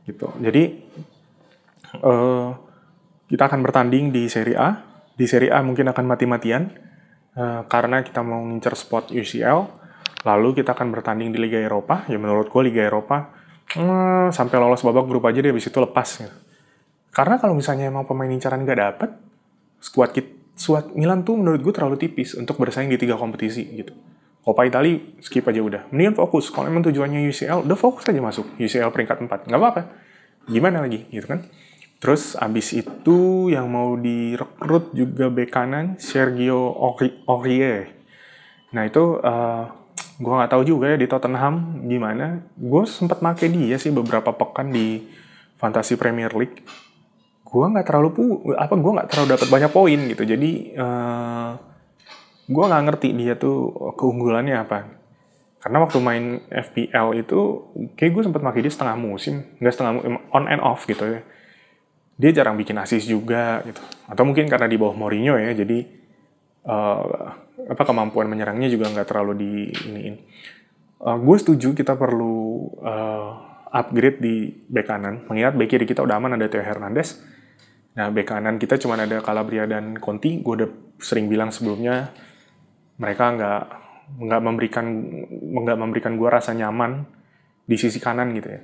Gitu. 0.04 0.28
Jadi 0.44 0.62
uh, 2.04 2.52
kita 3.26 3.48
akan 3.48 3.64
bertanding 3.64 4.12
di 4.12 4.28
Serie 4.28 4.58
A. 4.60 4.70
Di 5.16 5.24
Serie 5.24 5.48
A 5.48 5.64
mungkin 5.64 5.88
akan 5.88 6.04
mati-matian 6.04 6.68
uh, 7.40 7.64
karena 7.64 8.04
kita 8.04 8.20
mau 8.20 8.44
ngincer 8.44 8.76
spot 8.76 9.14
UCL. 9.14 9.85
Lalu 10.26 10.58
kita 10.58 10.74
akan 10.74 10.90
bertanding 10.90 11.30
di 11.30 11.38
Liga 11.38 11.62
Eropa. 11.62 12.02
Ya 12.10 12.18
menurut 12.18 12.50
gue 12.50 12.62
Liga 12.66 12.82
Eropa 12.82 13.30
uh, 13.78 14.28
sampai 14.34 14.56
lolos 14.58 14.82
babak 14.82 15.06
grup 15.06 15.22
aja 15.30 15.38
dia 15.38 15.54
habis 15.54 15.70
itu 15.70 15.78
lepas. 15.78 16.08
Gitu. 16.18 16.34
Karena 17.14 17.38
kalau 17.38 17.54
misalnya 17.54 17.86
emang 17.86 18.04
pemain 18.04 18.28
incaran 18.28 18.60
nggak 18.66 18.78
dapet, 18.82 19.10
squad 19.78 20.10
kita, 20.10 20.28
squad 20.58 20.92
Milan 20.98 21.22
tuh 21.22 21.38
menurut 21.38 21.62
gue 21.62 21.72
terlalu 21.72 21.96
tipis 21.96 22.34
untuk 22.34 22.58
bersaing 22.58 22.90
di 22.90 22.98
tiga 22.98 23.14
kompetisi 23.14 23.62
gitu. 23.72 23.94
Coppa 24.46 24.62
Italia 24.62 25.02
skip 25.22 25.42
aja 25.46 25.58
udah. 25.58 25.82
Mendingan 25.90 26.14
fokus. 26.14 26.54
Kalau 26.54 26.70
emang 26.70 26.86
tujuannya 26.86 27.18
UCL, 27.26 27.66
udah 27.66 27.74
fokus 27.74 28.06
aja 28.06 28.22
masuk. 28.22 28.46
UCL 28.54 28.94
peringkat 28.94 29.18
4. 29.26 29.50
Nggak 29.50 29.58
apa-apa. 29.58 29.82
Gimana 30.46 30.86
lagi 30.86 31.02
gitu 31.10 31.26
kan. 31.26 31.42
Terus 31.98 32.38
abis 32.38 32.76
itu 32.76 33.50
yang 33.50 33.66
mau 33.66 33.98
direkrut 33.98 34.94
juga 34.94 35.32
bek 35.34 35.50
kanan 35.50 35.98
Sergio 35.98 36.78
Aurier. 37.26 37.90
Nah 38.70 38.86
itu 38.86 39.18
uh, 39.18 39.66
gue 40.16 40.32
nggak 40.32 40.52
tahu 40.52 40.62
juga 40.64 40.92
ya 40.92 40.96
di 40.96 41.06
Tottenham 41.08 41.84
gimana. 41.84 42.44
Gue 42.56 42.88
sempat 42.88 43.20
make 43.20 43.48
dia 43.48 43.76
sih 43.76 43.92
beberapa 43.92 44.32
pekan 44.32 44.72
di 44.72 45.04
Fantasy 45.60 45.94
Premier 46.00 46.32
League. 46.32 46.64
Gue 47.46 47.66
nggak 47.68 47.86
terlalu 47.86 48.08
pu 48.12 48.24
apa 48.56 48.74
gue 48.74 48.92
nggak 48.96 49.08
terlalu 49.12 49.28
dapat 49.36 49.48
banyak 49.48 49.70
poin 49.72 50.00
gitu. 50.08 50.22
Jadi 50.24 50.76
uh, 50.76 51.52
gue 52.48 52.64
nggak 52.64 52.82
ngerti 52.88 53.08
dia 53.12 53.34
tuh 53.36 53.72
keunggulannya 53.96 54.56
apa. 54.56 54.78
Karena 55.60 55.82
waktu 55.82 55.98
main 55.98 56.24
FPL 56.46 57.18
itu 57.18 57.38
kayak 57.98 58.10
gue 58.14 58.22
sempat 58.30 58.40
pakai 58.40 58.62
dia 58.62 58.72
setengah 58.72 58.96
musim, 58.96 59.42
nggak 59.58 59.72
setengah 59.74 59.92
on 60.30 60.46
and 60.46 60.62
off 60.62 60.86
gitu 60.86 61.02
ya 61.02 61.20
dia 62.16 62.30
jarang 62.32 62.56
bikin 62.56 62.76
assist 62.80 63.06
juga 63.06 63.60
gitu. 63.68 63.80
Atau 64.08 64.24
mungkin 64.24 64.48
karena 64.48 64.64
di 64.64 64.80
bawah 64.80 64.96
Mourinho 64.96 65.36
ya, 65.36 65.52
jadi 65.52 65.84
uh, 66.66 67.02
apa 67.66 67.82
kemampuan 67.82 68.28
menyerangnya 68.28 68.68
juga 68.68 68.90
nggak 68.90 69.08
terlalu 69.08 69.32
di 69.38 69.52
iniin. 69.70 70.16
Uh, 71.00 71.18
gue 71.22 71.36
setuju 71.38 71.72
kita 71.72 71.94
perlu 71.94 72.68
uh, 72.82 73.30
upgrade 73.70 74.18
di 74.20 74.50
bek 74.50 74.86
kanan. 74.86 75.24
Mengingat 75.30 75.54
bek 75.54 75.68
kiri 75.70 75.86
kita 75.86 76.02
udah 76.02 76.18
aman 76.18 76.36
ada 76.36 76.46
Theo 76.50 76.62
Hernandez. 76.62 77.22
Nah 77.96 78.12
bek 78.12 78.26
kanan 78.28 78.60
kita 78.60 78.76
cuma 78.76 78.98
ada 78.98 79.22
Calabria 79.22 79.64
dan 79.64 79.96
Conti. 79.96 80.42
Gue 80.42 80.64
udah 80.64 80.70
sering 81.00 81.30
bilang 81.30 81.54
sebelumnya 81.54 82.10
mereka 83.00 83.32
nggak 83.32 83.62
nggak 84.16 84.40
memberikan 84.42 84.86
nggak 85.34 85.78
memberikan 85.78 86.14
gue 86.14 86.28
rasa 86.30 86.54
nyaman 86.54 87.04
di 87.66 87.74
sisi 87.74 87.98
kanan 87.98 88.30
gitu 88.38 88.54
ya 88.54 88.62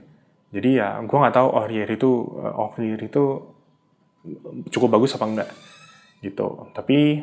jadi 0.55 0.71
ya 0.71 0.89
gue 1.03 1.19
nggak 1.19 1.35
tahu 1.35 1.49
Aurier 1.51 1.91
itu 1.91 2.11
Aurier 2.39 3.01
itu 3.03 3.25
cukup 4.71 4.89
bagus 4.99 5.19
apa 5.19 5.27
enggak 5.27 5.51
gitu. 6.23 6.71
Tapi 6.73 7.21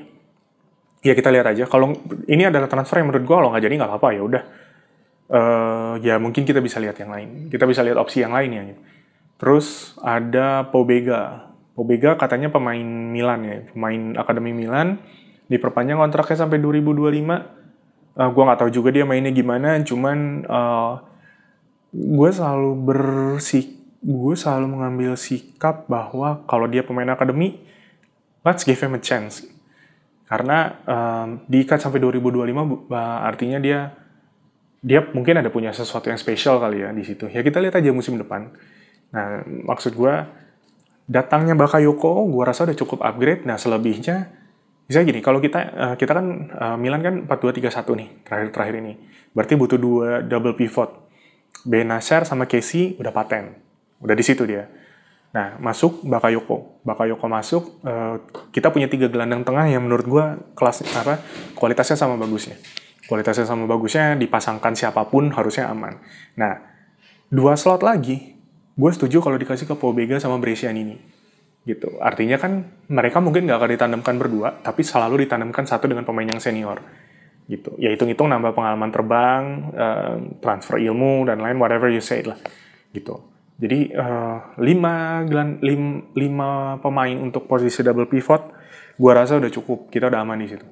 ya 1.03 1.13
kita 1.15 1.29
lihat 1.31 1.55
aja. 1.55 1.63
Kalau 1.67 1.95
ini 2.27 2.43
adalah 2.47 2.67
transfer 2.67 2.99
yang 2.99 3.11
menurut 3.11 3.25
gue 3.25 3.35
kalau 3.35 3.49
nggak 3.51 3.63
jadi 3.63 3.73
nggak 3.79 3.89
apa-apa 3.89 4.09
ya 4.15 4.21
udah. 4.23 4.43
Uh, 5.29 5.93
ya 6.01 6.17
mungkin 6.17 6.41
kita 6.41 6.59
bisa 6.59 6.81
lihat 6.81 6.97
yang 6.97 7.13
lain. 7.13 7.47
Kita 7.53 7.63
bisa 7.69 7.85
lihat 7.85 7.97
opsi 8.01 8.25
yang 8.25 8.33
lain 8.33 8.49
ya. 8.49 8.63
Terus 9.39 9.95
ada 10.01 10.67
Pobega. 10.67 11.51
Pobega 11.77 12.19
katanya 12.19 12.51
pemain 12.51 12.83
Milan 12.83 13.39
ya, 13.47 13.57
pemain 13.71 14.19
akademi 14.19 14.51
Milan 14.51 14.99
diperpanjang 15.47 15.95
kontraknya 15.95 16.43
sampai 16.43 16.59
2025. 16.59 18.19
Uh, 18.19 18.29
gue 18.35 18.43
nggak 18.43 18.59
tahu 18.59 18.71
juga 18.73 18.89
dia 18.91 19.07
mainnya 19.07 19.31
gimana, 19.31 19.79
cuman 19.85 20.43
uh, 20.49 20.99
gue 21.93 22.29
selalu 22.29 22.71
bersik 22.85 23.79
gue 23.99 24.35
selalu 24.35 24.79
mengambil 24.79 25.11
sikap 25.19 25.83
bahwa 25.91 26.39
kalau 26.47 26.71
dia 26.71 26.85
pemain 26.87 27.11
akademi 27.11 27.59
let's 28.47 28.63
give 28.63 28.79
him 28.79 28.95
a 28.95 29.01
chance 29.01 29.43
karena 30.29 30.77
um, 30.85 31.27
diikat 31.49 31.81
sampai 31.81 31.97
2025 31.97 32.45
artinya 33.25 33.57
dia 33.57 33.97
dia 34.79 35.01
mungkin 35.11 35.41
ada 35.41 35.49
punya 35.49 35.73
sesuatu 35.73 36.07
yang 36.07 36.21
spesial 36.21 36.61
kali 36.61 36.85
ya 36.85 36.93
di 36.93 37.01
situ. 37.01 37.25
Ya 37.27 37.41
kita 37.41 37.57
lihat 37.57 37.81
aja 37.81 37.89
musim 37.89 38.15
depan. 38.15 38.53
Nah 39.09 39.41
maksud 39.43 39.97
gue 39.97 40.13
datangnya 41.09 41.57
Bakayoko 41.57 42.29
gue 42.29 42.43
rasa 42.45 42.69
udah 42.69 42.77
cukup 42.77 43.01
upgrade. 43.01 43.43
Nah 43.49 43.57
selebihnya 43.57 44.29
bisa 44.85 45.01
gini 45.01 45.19
kalau 45.25 45.41
kita 45.41 45.97
kita 45.97 46.13
kan 46.13 46.25
Milan 46.77 47.01
kan 47.01 47.15
4-2-3-1 47.25 47.99
nih 47.99 48.09
terakhir 48.21 48.49
terakhir 48.53 48.75
ini. 48.85 48.93
Berarti 49.33 49.53
butuh 49.57 49.81
dua 49.81 50.21
double 50.21 50.53
pivot. 50.53 51.09
Benacer 51.65 52.23
sama 52.23 52.45
Casey 52.45 52.95
udah 53.01 53.11
paten. 53.11 53.57
Udah 53.99 54.13
di 54.13 54.23
situ 54.23 54.45
dia. 54.45 54.69
Nah, 55.29 55.61
masuk 55.61 56.01
Bakayoko. 56.01 56.81
Bakayoko 56.81 57.25
masuk, 57.29 57.63
uh, 57.85 58.17
kita 58.49 58.73
punya 58.73 58.89
tiga 58.89 59.05
gelandang 59.11 59.45
tengah 59.45 59.69
yang 59.69 59.85
menurut 59.85 60.05
gue 60.09 60.25
kelas 60.57 60.81
apa 60.97 61.21
kualitasnya 61.53 61.97
sama 61.97 62.17
bagusnya. 62.17 62.57
Kualitasnya 63.05 63.45
sama 63.45 63.69
bagusnya 63.69 64.17
dipasangkan 64.17 64.73
siapa 64.73 65.05
pun 65.09 65.29
harusnya 65.29 65.69
aman. 65.69 66.01
Nah, 66.37 66.57
dua 67.29 67.53
slot 67.53 67.85
lagi, 67.85 68.37
gue 68.73 68.91
setuju 68.93 69.21
kalau 69.21 69.37
dikasih 69.37 69.69
ke 69.69 69.75
Pobega 69.77 70.17
sama 70.17 70.41
Brescian 70.41 70.73
ini. 70.73 70.97
Gitu. 71.61 72.01
Artinya 72.01 72.41
kan 72.41 72.65
mereka 72.89 73.21
mungkin 73.21 73.45
nggak 73.45 73.59
akan 73.61 73.69
ditandemkan 73.77 74.15
berdua, 74.17 74.61
tapi 74.65 74.81
selalu 74.81 75.29
ditandemkan 75.29 75.69
satu 75.69 75.85
dengan 75.85 76.05
pemain 76.05 76.25
yang 76.25 76.41
senior 76.41 76.81
gitu 77.49 77.73
ya 77.81 77.89
hitung-hitung 77.89 78.29
nambah 78.29 78.53
pengalaman 78.53 78.93
terbang 78.93 79.73
uh, 79.73 80.15
transfer 80.37 80.77
ilmu 80.77 81.25
dan 81.25 81.41
lain 81.41 81.57
whatever 81.57 81.89
you 81.89 81.97
say 81.97 82.21
lah 82.21 82.37
gitu 82.93 83.28
jadi 83.59 83.91
uh, 83.91 84.55
lima, 84.63 85.27
lim, 85.59 86.15
lima 86.15 86.79
pemain 86.79 87.11
untuk 87.19 87.43
posisi 87.43 87.83
double 87.83 88.07
pivot 88.07 88.55
gua 88.95 89.19
rasa 89.19 89.35
udah 89.35 89.51
cukup. 89.51 89.91
Kita 89.91 90.07
udah 90.07 90.23
aman 90.23 90.39
di 90.39 90.47
situ. 90.47 90.63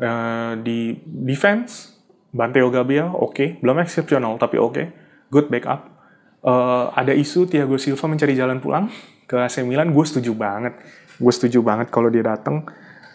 Uh, 0.00 0.56
di 0.64 0.96
defense 1.04 2.00
Banteo 2.32 2.72
Gabriel 2.72 3.12
oke. 3.12 3.36
Okay. 3.36 3.48
belum 3.60 3.84
eksepsional 3.84 4.40
tapi 4.40 4.56
oke. 4.56 4.72
Okay. 4.72 4.86
good 5.28 5.52
backup. 5.52 5.92
Uh, 6.40 6.88
ada 6.96 7.12
isu 7.12 7.44
Thiago 7.44 7.76
Silva 7.76 8.08
mencari 8.08 8.32
jalan 8.32 8.64
pulang 8.64 8.88
ke 9.28 9.36
AC 9.36 9.60
Milan. 9.60 9.92
Gue 9.92 10.08
setuju 10.08 10.32
banget. 10.32 10.80
Gue 11.20 11.32
setuju 11.36 11.60
banget 11.60 11.92
kalau 11.92 12.08
dia 12.08 12.24
datang 12.24 12.64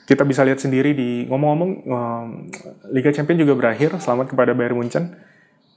kita 0.05 0.21
bisa 0.21 0.45
lihat 0.45 0.61
sendiri 0.61 0.93
di 0.93 1.25
ngomong-ngomong 1.25 1.71
um, 1.89 2.27
Liga 2.93 3.09
Champions 3.09 3.41
juga 3.41 3.57
berakhir. 3.57 3.97
Selamat 3.97 4.29
kepada 4.29 4.53
Bayern 4.53 4.77
Munchen 4.77 5.17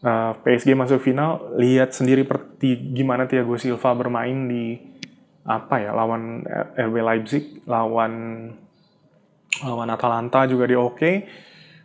uh, 0.03 0.33
PSG 0.43 0.75
masuk 0.75 1.03
final 1.03 1.55
lihat 1.59 1.95
sendiri 1.95 2.23
perti 2.27 2.77
gimana 2.95 3.27
Thiago 3.27 3.57
Silva 3.59 3.95
bermain 3.95 4.47
di 4.47 4.79
apa 5.49 5.81
ya 5.81 5.97
lawan 5.97 6.45
RB 6.77 6.95
Leipzig, 7.01 7.65
lawan 7.65 8.53
lawan 9.65 9.89
Atalanta 9.89 10.45
juga 10.45 10.69
dia 10.69 10.79
oke. 10.79 10.97
Okay. 10.97 11.17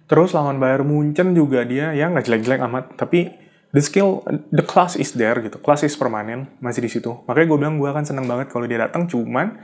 Terus 0.03 0.35
lawan 0.35 0.59
Bayern 0.59 0.83
Munchen 0.83 1.31
juga 1.31 1.63
dia 1.63 1.95
ya 1.95 2.11
nggak 2.11 2.27
jelek-jelek 2.27 2.61
amat, 2.67 2.85
tapi 2.99 3.31
the 3.71 3.79
skill, 3.79 4.21
the 4.51 4.61
class 4.61 4.99
is 4.99 5.15
there 5.15 5.39
gitu, 5.39 5.57
class 5.63 5.81
is 5.81 5.95
permanen 5.95 6.51
masih 6.59 6.83
di 6.83 6.91
situ. 6.91 7.23
Makanya 7.23 7.47
gue 7.49 7.57
bilang 7.57 7.75
gue 7.79 7.87
akan 7.87 8.03
seneng 8.03 8.27
banget 8.27 8.51
kalau 8.51 8.67
dia 8.67 8.83
datang, 8.83 9.07
cuman 9.07 9.63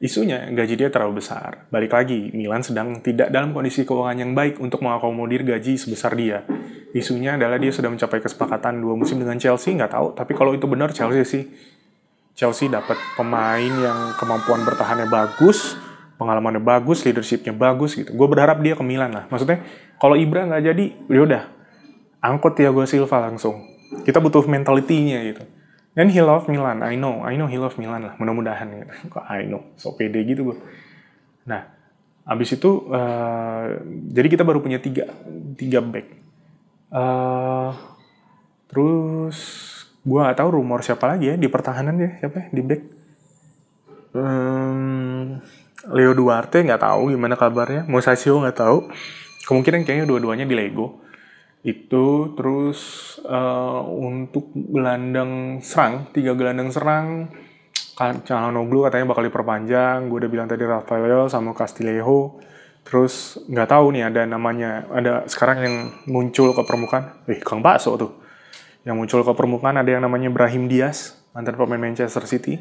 isunya 0.00 0.48
gaji 0.48 0.74
dia 0.80 0.88
terlalu 0.88 1.20
besar. 1.20 1.68
Balik 1.68 1.92
lagi, 1.92 2.32
Milan 2.32 2.64
sedang 2.64 3.04
tidak 3.04 3.28
dalam 3.28 3.52
kondisi 3.52 3.84
keuangan 3.84 4.16
yang 4.16 4.32
baik 4.32 4.56
untuk 4.56 4.80
mengakomodir 4.80 5.44
gaji 5.44 5.76
sebesar 5.76 6.16
dia. 6.16 6.42
Isunya 6.96 7.36
adalah 7.36 7.60
dia 7.60 7.70
sudah 7.70 7.92
mencapai 7.92 8.18
kesepakatan 8.24 8.80
dua 8.80 8.96
musim 8.96 9.20
dengan 9.20 9.36
Chelsea, 9.36 9.76
nggak 9.76 9.92
tahu. 9.92 10.08
Tapi 10.16 10.32
kalau 10.32 10.56
itu 10.56 10.64
benar 10.64 10.90
Chelsea 10.96 11.22
sih 11.22 11.44
Chelsea 12.32 12.72
dapat 12.72 12.96
pemain 13.20 13.60
yang 13.60 14.16
kemampuan 14.16 14.64
bertahannya 14.64 15.12
bagus, 15.12 15.76
pengalamannya 16.16 16.64
bagus, 16.64 17.04
leadershipnya 17.04 17.52
bagus 17.52 17.92
gitu. 18.00 18.16
Gue 18.16 18.24
berharap 18.32 18.64
dia 18.64 18.72
ke 18.72 18.80
Milan 18.80 19.12
lah. 19.12 19.28
Maksudnya 19.28 19.60
kalau 20.00 20.16
Ibra 20.16 20.48
nggak 20.48 20.64
jadi, 20.64 20.84
ya 21.12 21.20
udah 21.20 21.42
angkut 22.24 22.56
gue 22.56 22.86
Silva 22.88 23.28
langsung. 23.28 23.68
Kita 24.08 24.24
butuh 24.24 24.48
mentalitinya 24.48 25.20
gitu. 25.28 25.44
Dan 26.00 26.08
he 26.08 26.24
love 26.24 26.48
Milan, 26.48 26.80
I 26.80 26.96
know, 26.96 27.20
I 27.20 27.36
know 27.36 27.44
he 27.44 27.60
love 27.60 27.76
Milan 27.76 28.08
lah, 28.08 28.16
mudah-mudahan 28.16 28.72
gitu. 28.72 28.88
Kok 29.12 29.24
I 29.28 29.44
know, 29.44 29.76
so 29.76 29.92
pede 29.92 30.24
gitu 30.24 30.48
gue. 30.48 30.56
Nah, 31.44 31.68
abis 32.24 32.56
itu, 32.56 32.88
uh, 32.88 33.76
jadi 34.08 34.32
kita 34.32 34.40
baru 34.40 34.64
punya 34.64 34.80
tiga, 34.80 35.12
tiga 35.60 35.84
back. 35.84 36.08
Uh, 36.88 37.76
terus 38.72 39.36
gue 40.00 40.16
gak 40.16 40.40
tahu 40.40 40.56
rumor 40.56 40.80
siapa 40.80 41.04
lagi 41.04 41.28
ya 41.28 41.36
di 41.36 41.52
pertahanan 41.52 42.00
ya 42.00 42.16
siapa 42.16 42.36
ya 42.40 42.46
di 42.48 42.62
back? 42.64 42.82
Hmm, 44.16 45.36
Leo 45.92 46.16
Duarte 46.16 46.64
nggak 46.64 46.80
tahu 46.80 47.12
gimana 47.12 47.36
kabarnya. 47.36 47.84
Musasio 47.84 48.40
nggak 48.40 48.56
tahu. 48.56 48.88
Kemungkinan 49.44 49.84
kayaknya 49.84 50.08
dua-duanya 50.08 50.48
di 50.48 50.56
Lego 50.56 51.09
itu 51.60 52.32
terus 52.38 52.80
uh, 53.28 53.84
untuk 53.84 54.48
gelandang 54.54 55.60
serang 55.60 56.08
tiga 56.12 56.32
gelandang 56.32 56.72
serang 56.72 57.28
Calhanoglu 58.00 58.88
katanya 58.88 59.12
bakal 59.12 59.28
diperpanjang 59.28 60.08
gue 60.08 60.24
udah 60.24 60.30
bilang 60.32 60.48
tadi 60.48 60.64
Rafael 60.64 61.28
sama 61.28 61.52
Castillejo 61.52 62.40
terus 62.80 63.36
nggak 63.44 63.68
tahu 63.76 63.92
nih 63.92 64.08
ada 64.08 64.24
namanya 64.24 64.88
ada 64.88 65.28
sekarang 65.28 65.58
yang 65.60 65.76
muncul 66.08 66.56
ke 66.56 66.64
permukaan 66.64 67.20
eh 67.28 67.44
Kang 67.44 67.60
Bakso 67.60 68.00
tuh 68.00 68.20
yang 68.84 68.96
muncul 68.96 69.20
ke 69.20 69.32
permukaan 69.36 69.76
ada 69.76 69.90
yang 69.92 70.02
namanya 70.04 70.32
Brahim 70.32 70.64
Diaz, 70.64 71.20
mantan 71.36 71.56
pemain 71.56 71.80
Manchester 71.80 72.24
City. 72.24 72.56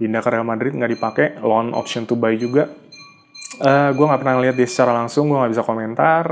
Pindah 0.00 0.24
ke 0.24 0.28
Real 0.32 0.46
Madrid, 0.48 0.72
nggak 0.72 0.92
dipakai. 0.96 1.26
Loan 1.44 1.76
option 1.76 2.08
to 2.08 2.16
buy 2.16 2.32
juga. 2.40 2.72
Uh, 3.60 3.92
gue 3.92 4.04
nggak 4.08 4.20
pernah 4.24 4.40
lihat 4.40 4.56
dia 4.56 4.64
secara 4.64 4.96
langsung, 4.96 5.28
gue 5.28 5.36
nggak 5.36 5.52
bisa 5.52 5.64
komentar. 5.64 6.24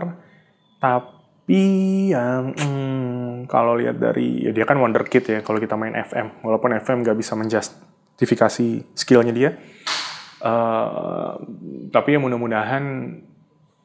Tapi 0.81 1.20
yang 1.51 2.55
hmm, 2.55 3.51
kalau 3.51 3.75
lihat 3.75 3.99
dari, 3.99 4.47
ya 4.47 4.55
dia 4.55 4.63
kan 4.63 4.79
wonderkid 4.79 5.27
ya 5.27 5.39
kalau 5.43 5.59
kita 5.59 5.75
main 5.75 5.99
FM. 5.99 6.47
Walaupun 6.47 6.71
FM 6.79 7.03
nggak 7.03 7.19
bisa 7.19 7.35
menjustifikasi 7.35 8.95
skillnya 8.95 9.35
dia. 9.35 9.51
Uh, 10.41 11.37
tapi 11.91 12.17
ya 12.17 12.21
mudah-mudahan, 12.23 12.85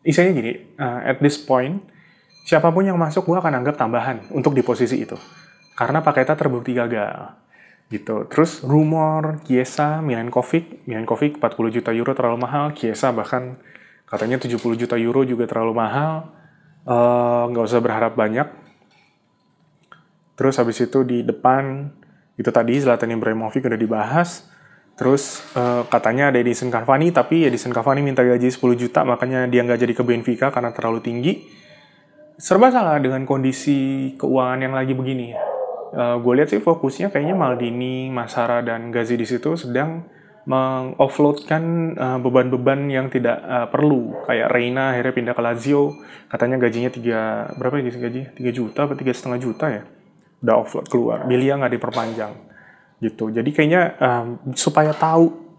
isinya 0.05 0.31
gini, 0.31 0.77
uh, 0.77 1.01
at 1.03 1.17
this 1.19 1.41
point, 1.41 1.81
siapa 2.45 2.69
pun 2.69 2.85
yang 2.85 3.01
masuk 3.01 3.25
gue 3.25 3.37
akan 3.41 3.65
anggap 3.65 3.75
tambahan 3.75 4.29
untuk 4.31 4.53
di 4.53 4.61
posisi 4.61 5.01
itu. 5.01 5.17
Karena 5.75 6.05
Paketa 6.05 6.37
terbukti 6.37 6.71
gagal. 6.77 7.35
Gitu. 7.89 8.29
Terus 8.29 8.61
rumor 8.65 9.41
Kiesa, 9.45 9.99
Milenkovic, 10.01 10.85
Milenkovic 10.85 11.37
40 11.41 11.75
juta 11.81 11.91
euro 11.93 12.13
terlalu 12.13 12.37
mahal, 12.45 12.71
Kiesa 12.71 13.11
bahkan 13.11 13.57
katanya 14.05 14.37
70 14.37 14.57
juta 14.77 14.95
euro 14.95 15.25
juga 15.25 15.49
terlalu 15.49 15.73
mahal. 15.73 16.44
Eh, 16.85 17.43
nggak 17.49 17.63
uh, 17.65 17.69
usah 17.69 17.81
berharap 17.81 18.13
banyak. 18.13 18.45
Terus 20.37 20.53
habis 20.61 20.77
itu 20.77 21.01
di 21.01 21.25
depan 21.25 21.89
itu 22.37 22.49
tadi 22.53 22.77
Zlatan 22.77 23.09
Ibrahimovic 23.09 23.65
udah 23.65 23.79
dibahas. 23.79 24.45
Terus 24.93 25.41
uh, 25.57 25.83
katanya 25.89 26.29
ada 26.29 26.37
Edison 26.37 26.69
Cavani, 26.69 27.09
tapi 27.09 27.43
Edison 27.43 27.73
Cavani 27.73 28.05
minta 28.05 28.21
gaji 28.21 28.47
10 28.47 28.61
juta, 28.79 29.01
makanya 29.03 29.43
dia 29.49 29.65
nggak 29.65 29.81
jadi 29.81 29.93
ke 29.97 30.03
Benfica 30.05 30.47
karena 30.53 30.71
terlalu 30.71 31.03
tinggi 31.03 31.33
serba 32.35 32.67
salah 32.67 32.99
dengan 32.99 33.23
kondisi 33.23 34.11
keuangan 34.19 34.59
yang 34.61 34.73
lagi 34.75 34.93
begini. 34.95 35.35
Uh, 35.95 36.19
gue 36.19 36.33
lihat 36.37 36.51
sih 36.51 36.61
fokusnya 36.61 37.09
kayaknya 37.09 37.35
Maldini, 37.35 38.11
Masara, 38.11 38.61
dan 38.61 38.91
Gazi 38.91 39.15
di 39.15 39.25
situ 39.25 39.55
sedang 39.55 40.03
mengoffloadkan 40.45 41.63
uh, 41.97 42.17
beban-beban 42.21 42.85
yang 42.89 43.09
tidak 43.09 43.41
uh, 43.41 43.67
perlu. 43.69 44.13
Kayak 44.29 44.47
Reina 44.53 44.93
akhirnya 44.93 45.13
pindah 45.13 45.33
ke 45.33 45.41
Lazio, 45.41 45.83
katanya 46.29 46.61
gajinya 46.61 46.89
tiga 46.93 47.19
berapa 47.57 47.81
ya 47.81 47.91
gaji? 47.91 48.21
Tiga 48.37 48.51
juta 48.53 48.85
atau 48.85 48.95
tiga 48.97 49.13
setengah 49.13 49.39
juta 49.41 49.65
ya? 49.69 49.83
Udah 50.45 50.55
offload 50.61 50.87
keluar. 50.89 51.25
Bilia 51.25 51.57
nggak 51.57 51.73
diperpanjang, 51.77 52.33
gitu. 53.01 53.33
Jadi 53.33 53.49
kayaknya 53.49 53.97
um, 53.97 54.27
supaya 54.53 54.93
tahu 54.93 55.57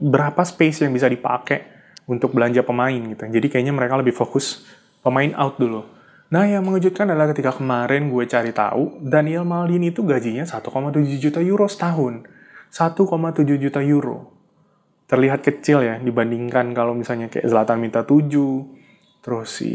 berapa 0.00 0.40
space 0.40 0.88
yang 0.88 0.92
bisa 0.96 1.06
dipakai 1.06 1.68
untuk 2.08 2.32
belanja 2.32 2.64
pemain 2.64 3.00
gitu. 3.00 3.28
Jadi 3.28 3.46
kayaknya 3.52 3.76
mereka 3.76 4.00
lebih 4.00 4.16
fokus 4.16 4.64
pemain 5.04 5.36
out 5.36 5.60
dulu 5.60 5.94
Nah, 6.34 6.50
yang 6.50 6.66
mengejutkan 6.66 7.06
adalah 7.06 7.30
ketika 7.30 7.54
kemarin 7.54 8.10
gue 8.10 8.24
cari 8.26 8.50
tahu, 8.50 8.98
Daniel 9.06 9.46
Maldini 9.46 9.94
itu 9.94 10.02
gajinya 10.02 10.42
1,7 10.42 11.22
juta 11.22 11.38
euro 11.38 11.70
setahun. 11.70 12.26
1,7 12.74 13.06
juta 13.54 13.78
euro. 13.86 14.34
Terlihat 15.06 15.46
kecil 15.46 15.86
ya 15.86 15.94
dibandingkan 16.02 16.74
kalau 16.74 16.90
misalnya 16.90 17.30
kayak 17.30 17.46
Zlatan 17.46 17.78
minta 17.78 18.02
7, 18.02 18.26
terus 19.22 19.62
si 19.62 19.70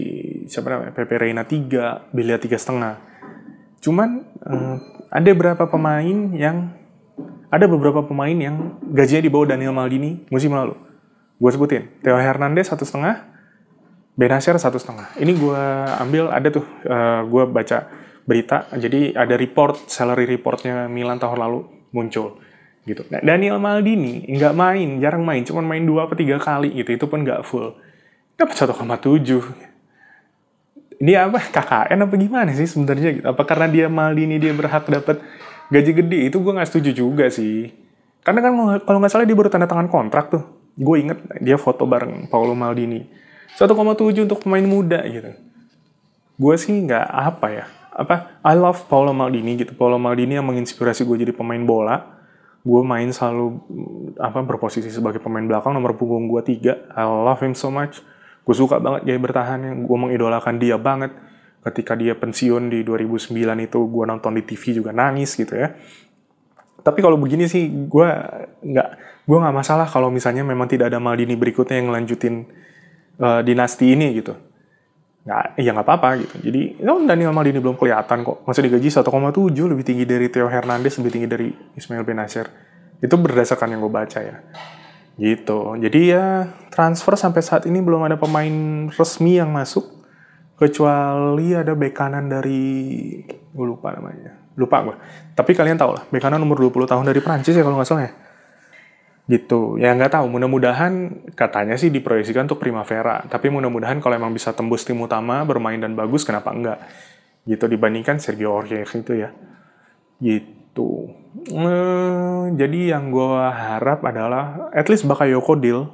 siapa 0.51 0.67
namanya 0.67 0.91
Pepe 0.91 1.15
Reina 1.15 1.47
3, 1.47 2.12
Belia 2.12 2.35
3,5. 2.35 3.79
Cuman 3.79 4.09
eh, 4.43 4.75
ada 5.15 5.27
beberapa 5.31 5.63
pemain 5.71 6.17
yang 6.35 6.75
ada 7.47 7.65
beberapa 7.71 8.03
pemain 8.03 8.35
yang 8.35 8.75
gajinya 8.83 9.23
di 9.23 9.31
bawah 9.31 9.47
Daniel 9.55 9.71
Maldini 9.71 10.27
musim 10.27 10.51
lalu. 10.51 10.75
Gue 11.39 11.51
sebutin, 11.55 11.88
Theo 12.03 12.19
Hernandez 12.19 12.67
satu 12.67 12.83
setengah, 12.83 13.31
Benasir 14.19 14.51
satu 14.59 14.75
setengah. 14.75 15.15
Ini 15.15 15.31
gue 15.39 15.63
ambil 16.03 16.27
ada 16.35 16.51
tuh, 16.51 16.67
uh, 16.83 16.91
eh, 16.91 17.21
gue 17.23 17.43
baca 17.47 17.88
berita, 18.27 18.67
jadi 18.75 19.15
ada 19.15 19.39
report, 19.39 19.88
salary 19.88 20.27
reportnya 20.27 20.91
Milan 20.91 21.15
tahun 21.15 21.39
lalu 21.39 21.63
muncul 21.95 22.43
gitu. 22.89 23.06
Nah, 23.13 23.21
Daniel 23.21 23.62
Maldini 23.62 24.25
nggak 24.25 24.54
main, 24.58 24.97
jarang 24.97 25.21
main, 25.21 25.45
cuma 25.45 25.62
main 25.62 25.86
dua 25.86 26.10
atau 26.10 26.17
tiga 26.17 26.41
kali 26.41 26.73
gitu, 26.73 26.97
itu 26.97 27.06
pun 27.06 27.21
nggak 27.21 27.45
full. 27.45 27.78
Dapat 28.34 28.56
1,7. 28.65 29.69
Ini 30.99 31.15
apa 31.15 31.39
KKN 31.39 32.10
apa 32.10 32.15
gimana 32.19 32.52
sih 32.52 32.67
sebenarnya? 32.67 33.10
Gitu? 33.15 33.25
Apa 33.30 33.47
karena 33.47 33.71
dia 33.71 33.88
Maldini 33.88 34.36
dia 34.36 34.52
berhak 34.52 34.89
dapat 34.89 35.23
gaji 35.71 35.91
gede? 35.95 36.19
Itu 36.28 36.43
gue 36.43 36.52
nggak 36.52 36.67
setuju 36.67 36.91
juga 36.91 37.32
sih. 37.32 37.71
Karena 38.19 38.43
kan 38.43 38.52
kalau 38.84 38.99
nggak 38.99 39.12
salah 39.13 39.23
dia 39.23 39.38
baru 39.38 39.47
tanda 39.47 39.63
tangan 39.63 39.88
kontrak 39.88 40.28
tuh. 40.28 40.43
Gue 40.75 41.04
inget 41.04 41.19
dia 41.39 41.56
foto 41.56 41.88
bareng 41.88 42.28
Paolo 42.28 42.56
Maldini 42.56 43.08
1,7 43.56 43.75
untuk 44.28 44.43
pemain 44.43 44.63
muda 44.63 45.04
gitu. 45.08 45.36
Gue 46.39 46.56
sih 46.56 46.71
nggak 46.71 47.08
apa 47.12 47.47
ya, 47.52 47.65
apa 47.91 48.39
I 48.43 48.56
love 48.56 48.88
Paolo 48.88 49.12
Maldini 49.15 49.56
gitu. 49.60 49.75
Paolo 49.75 49.99
Maldini 49.99 50.36
yang 50.39 50.47
menginspirasi 50.47 51.04
gue 51.08 51.28
jadi 51.28 51.32
pemain 51.36 51.60
bola. 51.63 52.18
Gue 52.60 52.82
main 52.84 53.08
selalu 53.10 53.60
apa 54.19 54.43
berposisi 54.43 54.91
sebagai 54.91 55.24
pemain 55.24 55.43
belakang 55.43 55.72
nomor 55.72 55.95
punggung 55.95 56.28
gue 56.28 56.41
tiga. 56.43 56.84
I 56.91 57.08
love 57.08 57.39
him 57.39 57.56
so 57.56 57.72
much. 57.72 58.04
Gue 58.43 58.56
suka 58.56 58.82
banget 58.84 59.08
gaya 59.08 59.19
bertahannya. 59.19 59.88
Gue 59.88 59.98
mengidolakan 59.98 60.60
dia 60.60 60.76
banget. 60.76 61.15
Ketika 61.60 61.95
dia 61.95 62.15
pensiun 62.15 62.72
di 62.72 62.84
2009 62.88 63.36
itu 63.63 63.80
gue 63.80 64.04
nonton 64.08 64.32
di 64.36 64.43
TV 64.48 64.80
juga 64.80 64.91
nangis 64.95 65.36
gitu 65.36 65.56
ya. 65.56 65.76
Tapi 66.80 67.00
kalau 67.04 67.19
begini 67.19 67.48
sih 67.52 67.67
gue 67.67 68.10
nggak 68.63 68.89
gue 69.28 69.38
nggak 69.38 69.56
masalah 69.56 69.86
kalau 69.86 70.08
misalnya 70.08 70.48
memang 70.48 70.72
tidak 70.72 70.89
ada 70.89 70.98
Maldini 71.04 71.36
berikutnya 71.36 71.84
yang 71.84 71.91
ngelanjutin 71.91 72.48
uh, 73.19 73.43
dinasti 73.43 73.91
ini 73.91 74.15
gitu. 74.15 74.48
Nggak, 75.19 75.45
ya 75.60 75.69
nggak 75.75 75.88
apa-apa 75.88 76.10
gitu. 76.23 76.36
Jadi, 76.49 76.62
no, 76.79 77.03
Daniel 77.03 77.36
Maldini 77.36 77.60
belum 77.60 77.75
kelihatan 77.75 78.23
kok. 78.23 78.47
Masa 78.47 78.63
digaji 78.63 78.88
1,7 78.88 79.03
lebih 79.67 79.86
tinggi 79.86 80.05
dari 80.08 80.32
Theo 80.32 80.47
Hernandez, 80.47 80.95
lebih 80.97 81.12
tinggi 81.12 81.27
dari 81.27 81.47
Ismail 81.75 82.08
Benasir. 82.08 82.47
Itu 83.03 83.15
berdasarkan 83.19 83.75
yang 83.75 83.84
gue 83.84 83.91
baca 83.91 84.19
ya. 84.19 84.39
Gitu. 85.19 85.60
Jadi 85.84 86.01
ya 86.15 86.47
transfer 86.71 87.19
sampai 87.19 87.43
saat 87.43 87.67
ini 87.67 87.84
belum 87.84 88.08
ada 88.08 88.15
pemain 88.15 88.88
resmi 88.91 89.38
yang 89.39 89.51
masuk. 89.51 89.99
Kecuali 90.60 91.55
ada 91.55 91.71
bek 91.71 91.95
kanan 91.95 92.27
dari... 92.27 92.63
Gue 93.55 93.65
lupa 93.67 93.95
namanya. 93.95 94.36
Lupa 94.60 94.84
gue. 94.84 94.95
Tapi 95.36 95.51
kalian 95.55 95.79
tau 95.79 95.95
lah, 95.95 96.03
bek 96.08 96.19
kanan 96.19 96.43
umur 96.43 96.60
20 96.60 96.84
tahun 96.84 97.08
dari 97.08 97.23
Prancis 97.23 97.55
ya 97.55 97.63
kalau 97.63 97.79
nggak 97.79 97.88
salah 97.88 98.08
ya 98.08 98.28
gitu. 99.29 99.77
Ya 99.77 99.93
nggak 99.93 100.17
tahu. 100.17 100.25
Mudah-mudahan 100.27 101.23
katanya 101.37 101.77
sih 101.77 101.93
diproyeksikan 101.93 102.49
untuk 102.49 102.57
Primavera. 102.57 103.23
Tapi 103.29 103.53
mudah-mudahan 103.53 104.01
kalau 104.01 104.17
emang 104.17 104.33
bisa 104.33 104.51
tembus 104.57 104.81
tim 104.83 104.97
utama 104.97 105.45
bermain 105.45 105.77
dan 105.77 105.93
bagus 105.93 106.25
kenapa 106.25 106.49
enggak? 106.49 106.81
Gitu 107.45 107.69
dibandingkan 107.69 108.17
Sergio 108.17 108.57
Aurier 108.57 108.89
itu 108.89 109.13
ya. 109.13 109.29
Gitu. 110.17 110.59
Gitu. 110.69 111.11
Eh, 111.49 112.43
jadi 112.55 112.79
yang 112.93 113.09
gue 113.09 113.41
harap 113.49 114.05
adalah 114.05 114.69
at 114.69 114.85
least 114.85 115.09
Bakayoko 115.09 115.57
deal 115.57 115.89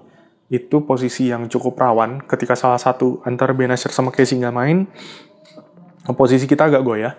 itu 0.51 0.83
posisi 0.85 1.33
yang 1.33 1.49
cukup 1.49 1.79
rawan 1.79 2.21
ketika 2.21 2.53
salah 2.53 2.77
satu 2.77 3.23
antara 3.25 3.49
Benasir 3.49 3.89
sama 3.89 4.13
Casey 4.13 4.37
nggak 4.37 4.53
main 4.53 4.85
posisi 6.13 6.45
kita 6.45 6.69
agak 6.69 6.85
goyah. 6.85 7.15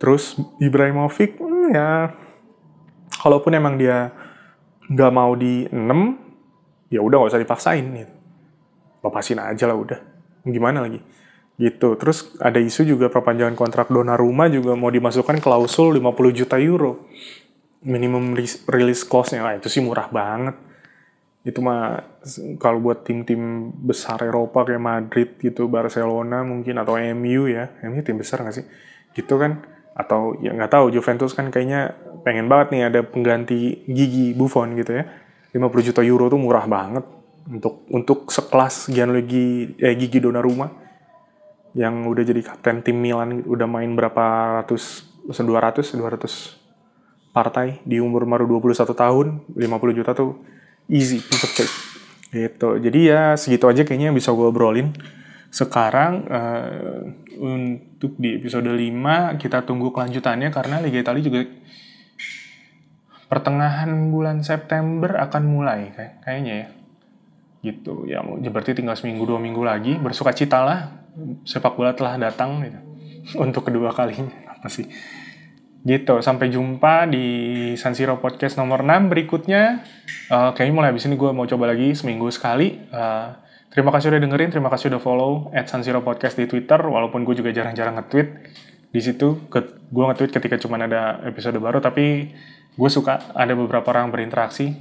Terus 0.00 0.40
Ibrahimovic 0.58 1.38
hmm, 1.38 1.66
ya 1.70 1.88
kalaupun 3.20 3.54
emang 3.54 3.78
dia 3.78 4.10
nggak 4.88 5.12
mau 5.12 5.36
di 5.36 5.68
6 5.68 6.88
ya 6.88 7.00
udah 7.04 7.16
nggak 7.20 7.30
usah 7.32 7.42
dipaksain 7.44 7.84
gitu. 7.84 8.14
Lepasin 9.04 9.38
aja 9.40 9.64
lah 9.68 9.76
udah. 9.76 10.00
Gimana 10.48 10.84
lagi? 10.84 11.00
Gitu. 11.58 11.88
Terus 12.00 12.38
ada 12.40 12.56
isu 12.58 12.88
juga 12.88 13.12
perpanjangan 13.12 13.58
kontrak 13.58 13.92
Donnarumma 13.92 14.48
juga 14.48 14.72
mau 14.74 14.88
dimasukkan 14.88 15.42
klausul 15.44 16.00
50 16.00 16.38
juta 16.38 16.56
euro. 16.56 17.10
Minimum 17.84 18.34
release 18.66 19.06
clause-nya 19.06 19.44
nah, 19.44 19.54
itu 19.54 19.70
sih 19.70 19.84
murah 19.84 20.10
banget. 20.10 20.56
Itu 21.46 21.62
mah 21.62 22.02
kalau 22.58 22.82
buat 22.82 23.06
tim-tim 23.06 23.70
besar 23.70 24.18
Eropa 24.26 24.66
kayak 24.66 24.82
Madrid 24.82 25.28
gitu, 25.38 25.70
Barcelona 25.70 26.42
mungkin 26.42 26.74
atau 26.82 26.98
MU 27.14 27.46
ya, 27.46 27.70
MU 27.86 28.02
tim 28.02 28.18
besar 28.18 28.42
nggak 28.42 28.56
sih? 28.58 28.66
Gitu 29.14 29.34
kan? 29.38 29.77
Atau 29.98 30.38
ya 30.38 30.54
nggak 30.54 30.70
tahu 30.70 30.94
Juventus 30.94 31.34
kan 31.34 31.50
kayaknya 31.50 31.98
pengen 32.22 32.46
banget 32.46 32.70
nih 32.70 32.82
ada 32.86 33.00
pengganti 33.02 33.82
Gigi 33.90 34.32
Buffon 34.38 34.78
gitu 34.78 34.94
ya. 34.94 35.04
50 35.52 35.88
juta 35.90 36.00
euro 36.06 36.30
tuh 36.30 36.38
murah 36.38 36.70
banget 36.70 37.02
untuk 37.50 37.82
untuk 37.90 38.30
sekelas 38.30 38.94
Gianluigi 38.94 39.74
eh, 39.82 39.98
Gigi 39.98 40.22
Donnarumma. 40.22 40.70
Yang 41.74 41.94
udah 42.14 42.24
jadi 42.24 42.40
kapten 42.46 42.80
tim 42.86 42.96
Milan 42.96 43.42
udah 43.42 43.66
main 43.66 43.90
berapa 43.92 44.62
ratus 44.62 45.04
200 45.26 45.82
200 45.82 47.34
partai 47.34 47.84
di 47.84 48.00
umur 48.00 48.24
baru 48.24 48.48
21 48.48 48.88
tahun 48.96 49.26
50 49.52 49.98
juta 49.98 50.10
tuh 50.16 50.40
easy 50.88 51.20
piece 51.20 51.44
of 51.44 51.52
gitu. 52.32 52.68
Jadi 52.80 53.00
ya 53.08 53.36
segitu 53.36 53.68
aja 53.68 53.84
kayaknya 53.84 54.12
yang 54.12 54.16
bisa 54.16 54.32
gue 54.32 54.46
obrolin 54.48 54.92
sekarang 55.48 56.28
uh, 56.28 57.00
untuk 57.40 58.20
di 58.20 58.36
episode 58.36 58.68
5 58.68 59.40
kita 59.40 59.64
tunggu 59.64 59.88
kelanjutannya 59.90 60.52
karena 60.52 60.84
Liga 60.84 61.00
Italia 61.00 61.24
juga 61.24 61.40
pertengahan 63.28 63.90
bulan 64.12 64.44
September 64.44 65.16
akan 65.20 65.42
mulai 65.48 65.92
kayak 65.92 66.14
kayaknya 66.24 66.54
ya 66.54 66.68
gitu 67.58 68.06
ya 68.06 68.22
berarti 68.22 68.76
tinggal 68.76 68.94
seminggu 68.94 69.26
dua 69.26 69.42
minggu 69.42 69.60
lagi 69.66 69.98
bersuka 69.98 70.30
cita 70.30 70.62
lah 70.62 70.80
sepak 71.42 71.74
bola 71.74 71.92
telah 71.92 72.14
datang 72.16 72.62
gitu. 72.62 72.78
untuk 73.44 73.66
kedua 73.66 73.90
kalinya 73.92 74.32
apa 74.46 74.68
sih 74.70 74.86
Gitu, 75.88 76.20
sampai 76.20 76.50
jumpa 76.50 77.06
di 77.06 77.24
San 77.78 77.94
Siro 77.94 78.18
Podcast 78.18 78.58
nomor 78.58 78.82
6 78.82 79.08
berikutnya. 79.08 79.86
Uh, 80.26 80.50
kayaknya 80.52 80.74
mulai 80.74 80.90
habis 80.90 81.06
ini 81.06 81.14
gue 81.14 81.30
mau 81.30 81.46
coba 81.46 81.70
lagi 81.70 81.94
seminggu 81.94 82.26
sekali. 82.34 82.82
Uh, 82.90 83.30
terima 83.78 83.94
kasih 83.94 84.10
udah 84.10 84.18
dengerin, 84.26 84.50
terima 84.50 84.74
kasih 84.74 84.90
udah 84.90 84.98
follow 84.98 85.54
at 85.54 85.70
San 85.70 85.86
Siro 85.86 86.02
Podcast 86.02 86.34
di 86.34 86.50
Twitter, 86.50 86.82
walaupun 86.82 87.22
gue 87.22 87.38
juga 87.38 87.54
jarang-jarang 87.54 87.94
nge-tweet. 88.02 88.28
Di 88.90 88.98
situ, 88.98 89.38
gue 89.46 90.04
nge-tweet 90.10 90.34
ketika 90.34 90.58
cuma 90.58 90.82
ada 90.82 91.22
episode 91.22 91.54
baru, 91.62 91.78
tapi 91.78 92.34
gue 92.74 92.90
suka 92.90 93.30
ada 93.38 93.54
beberapa 93.54 93.86
orang 93.94 94.10
berinteraksi. 94.10 94.74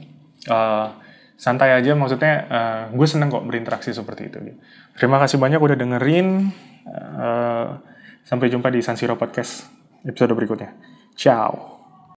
Uh, 0.49 0.89
santai 1.37 1.77
aja, 1.77 1.93
maksudnya 1.93 2.33
uh, 2.49 2.83
gue 2.89 3.05
seneng 3.05 3.29
kok 3.29 3.45
berinteraksi 3.45 3.93
seperti 3.93 4.33
itu. 4.33 4.57
Terima 4.97 5.21
kasih 5.21 5.37
banyak 5.37 5.61
udah 5.61 5.77
dengerin. 5.77 6.49
Uh, 6.89 7.77
sampai 8.25 8.49
jumpa 8.49 8.73
di 8.73 8.81
San 8.81 8.97
Siro 8.97 9.13
Podcast 9.13 9.69
episode 10.01 10.33
berikutnya. 10.33 10.73
Ciao. 11.13 11.76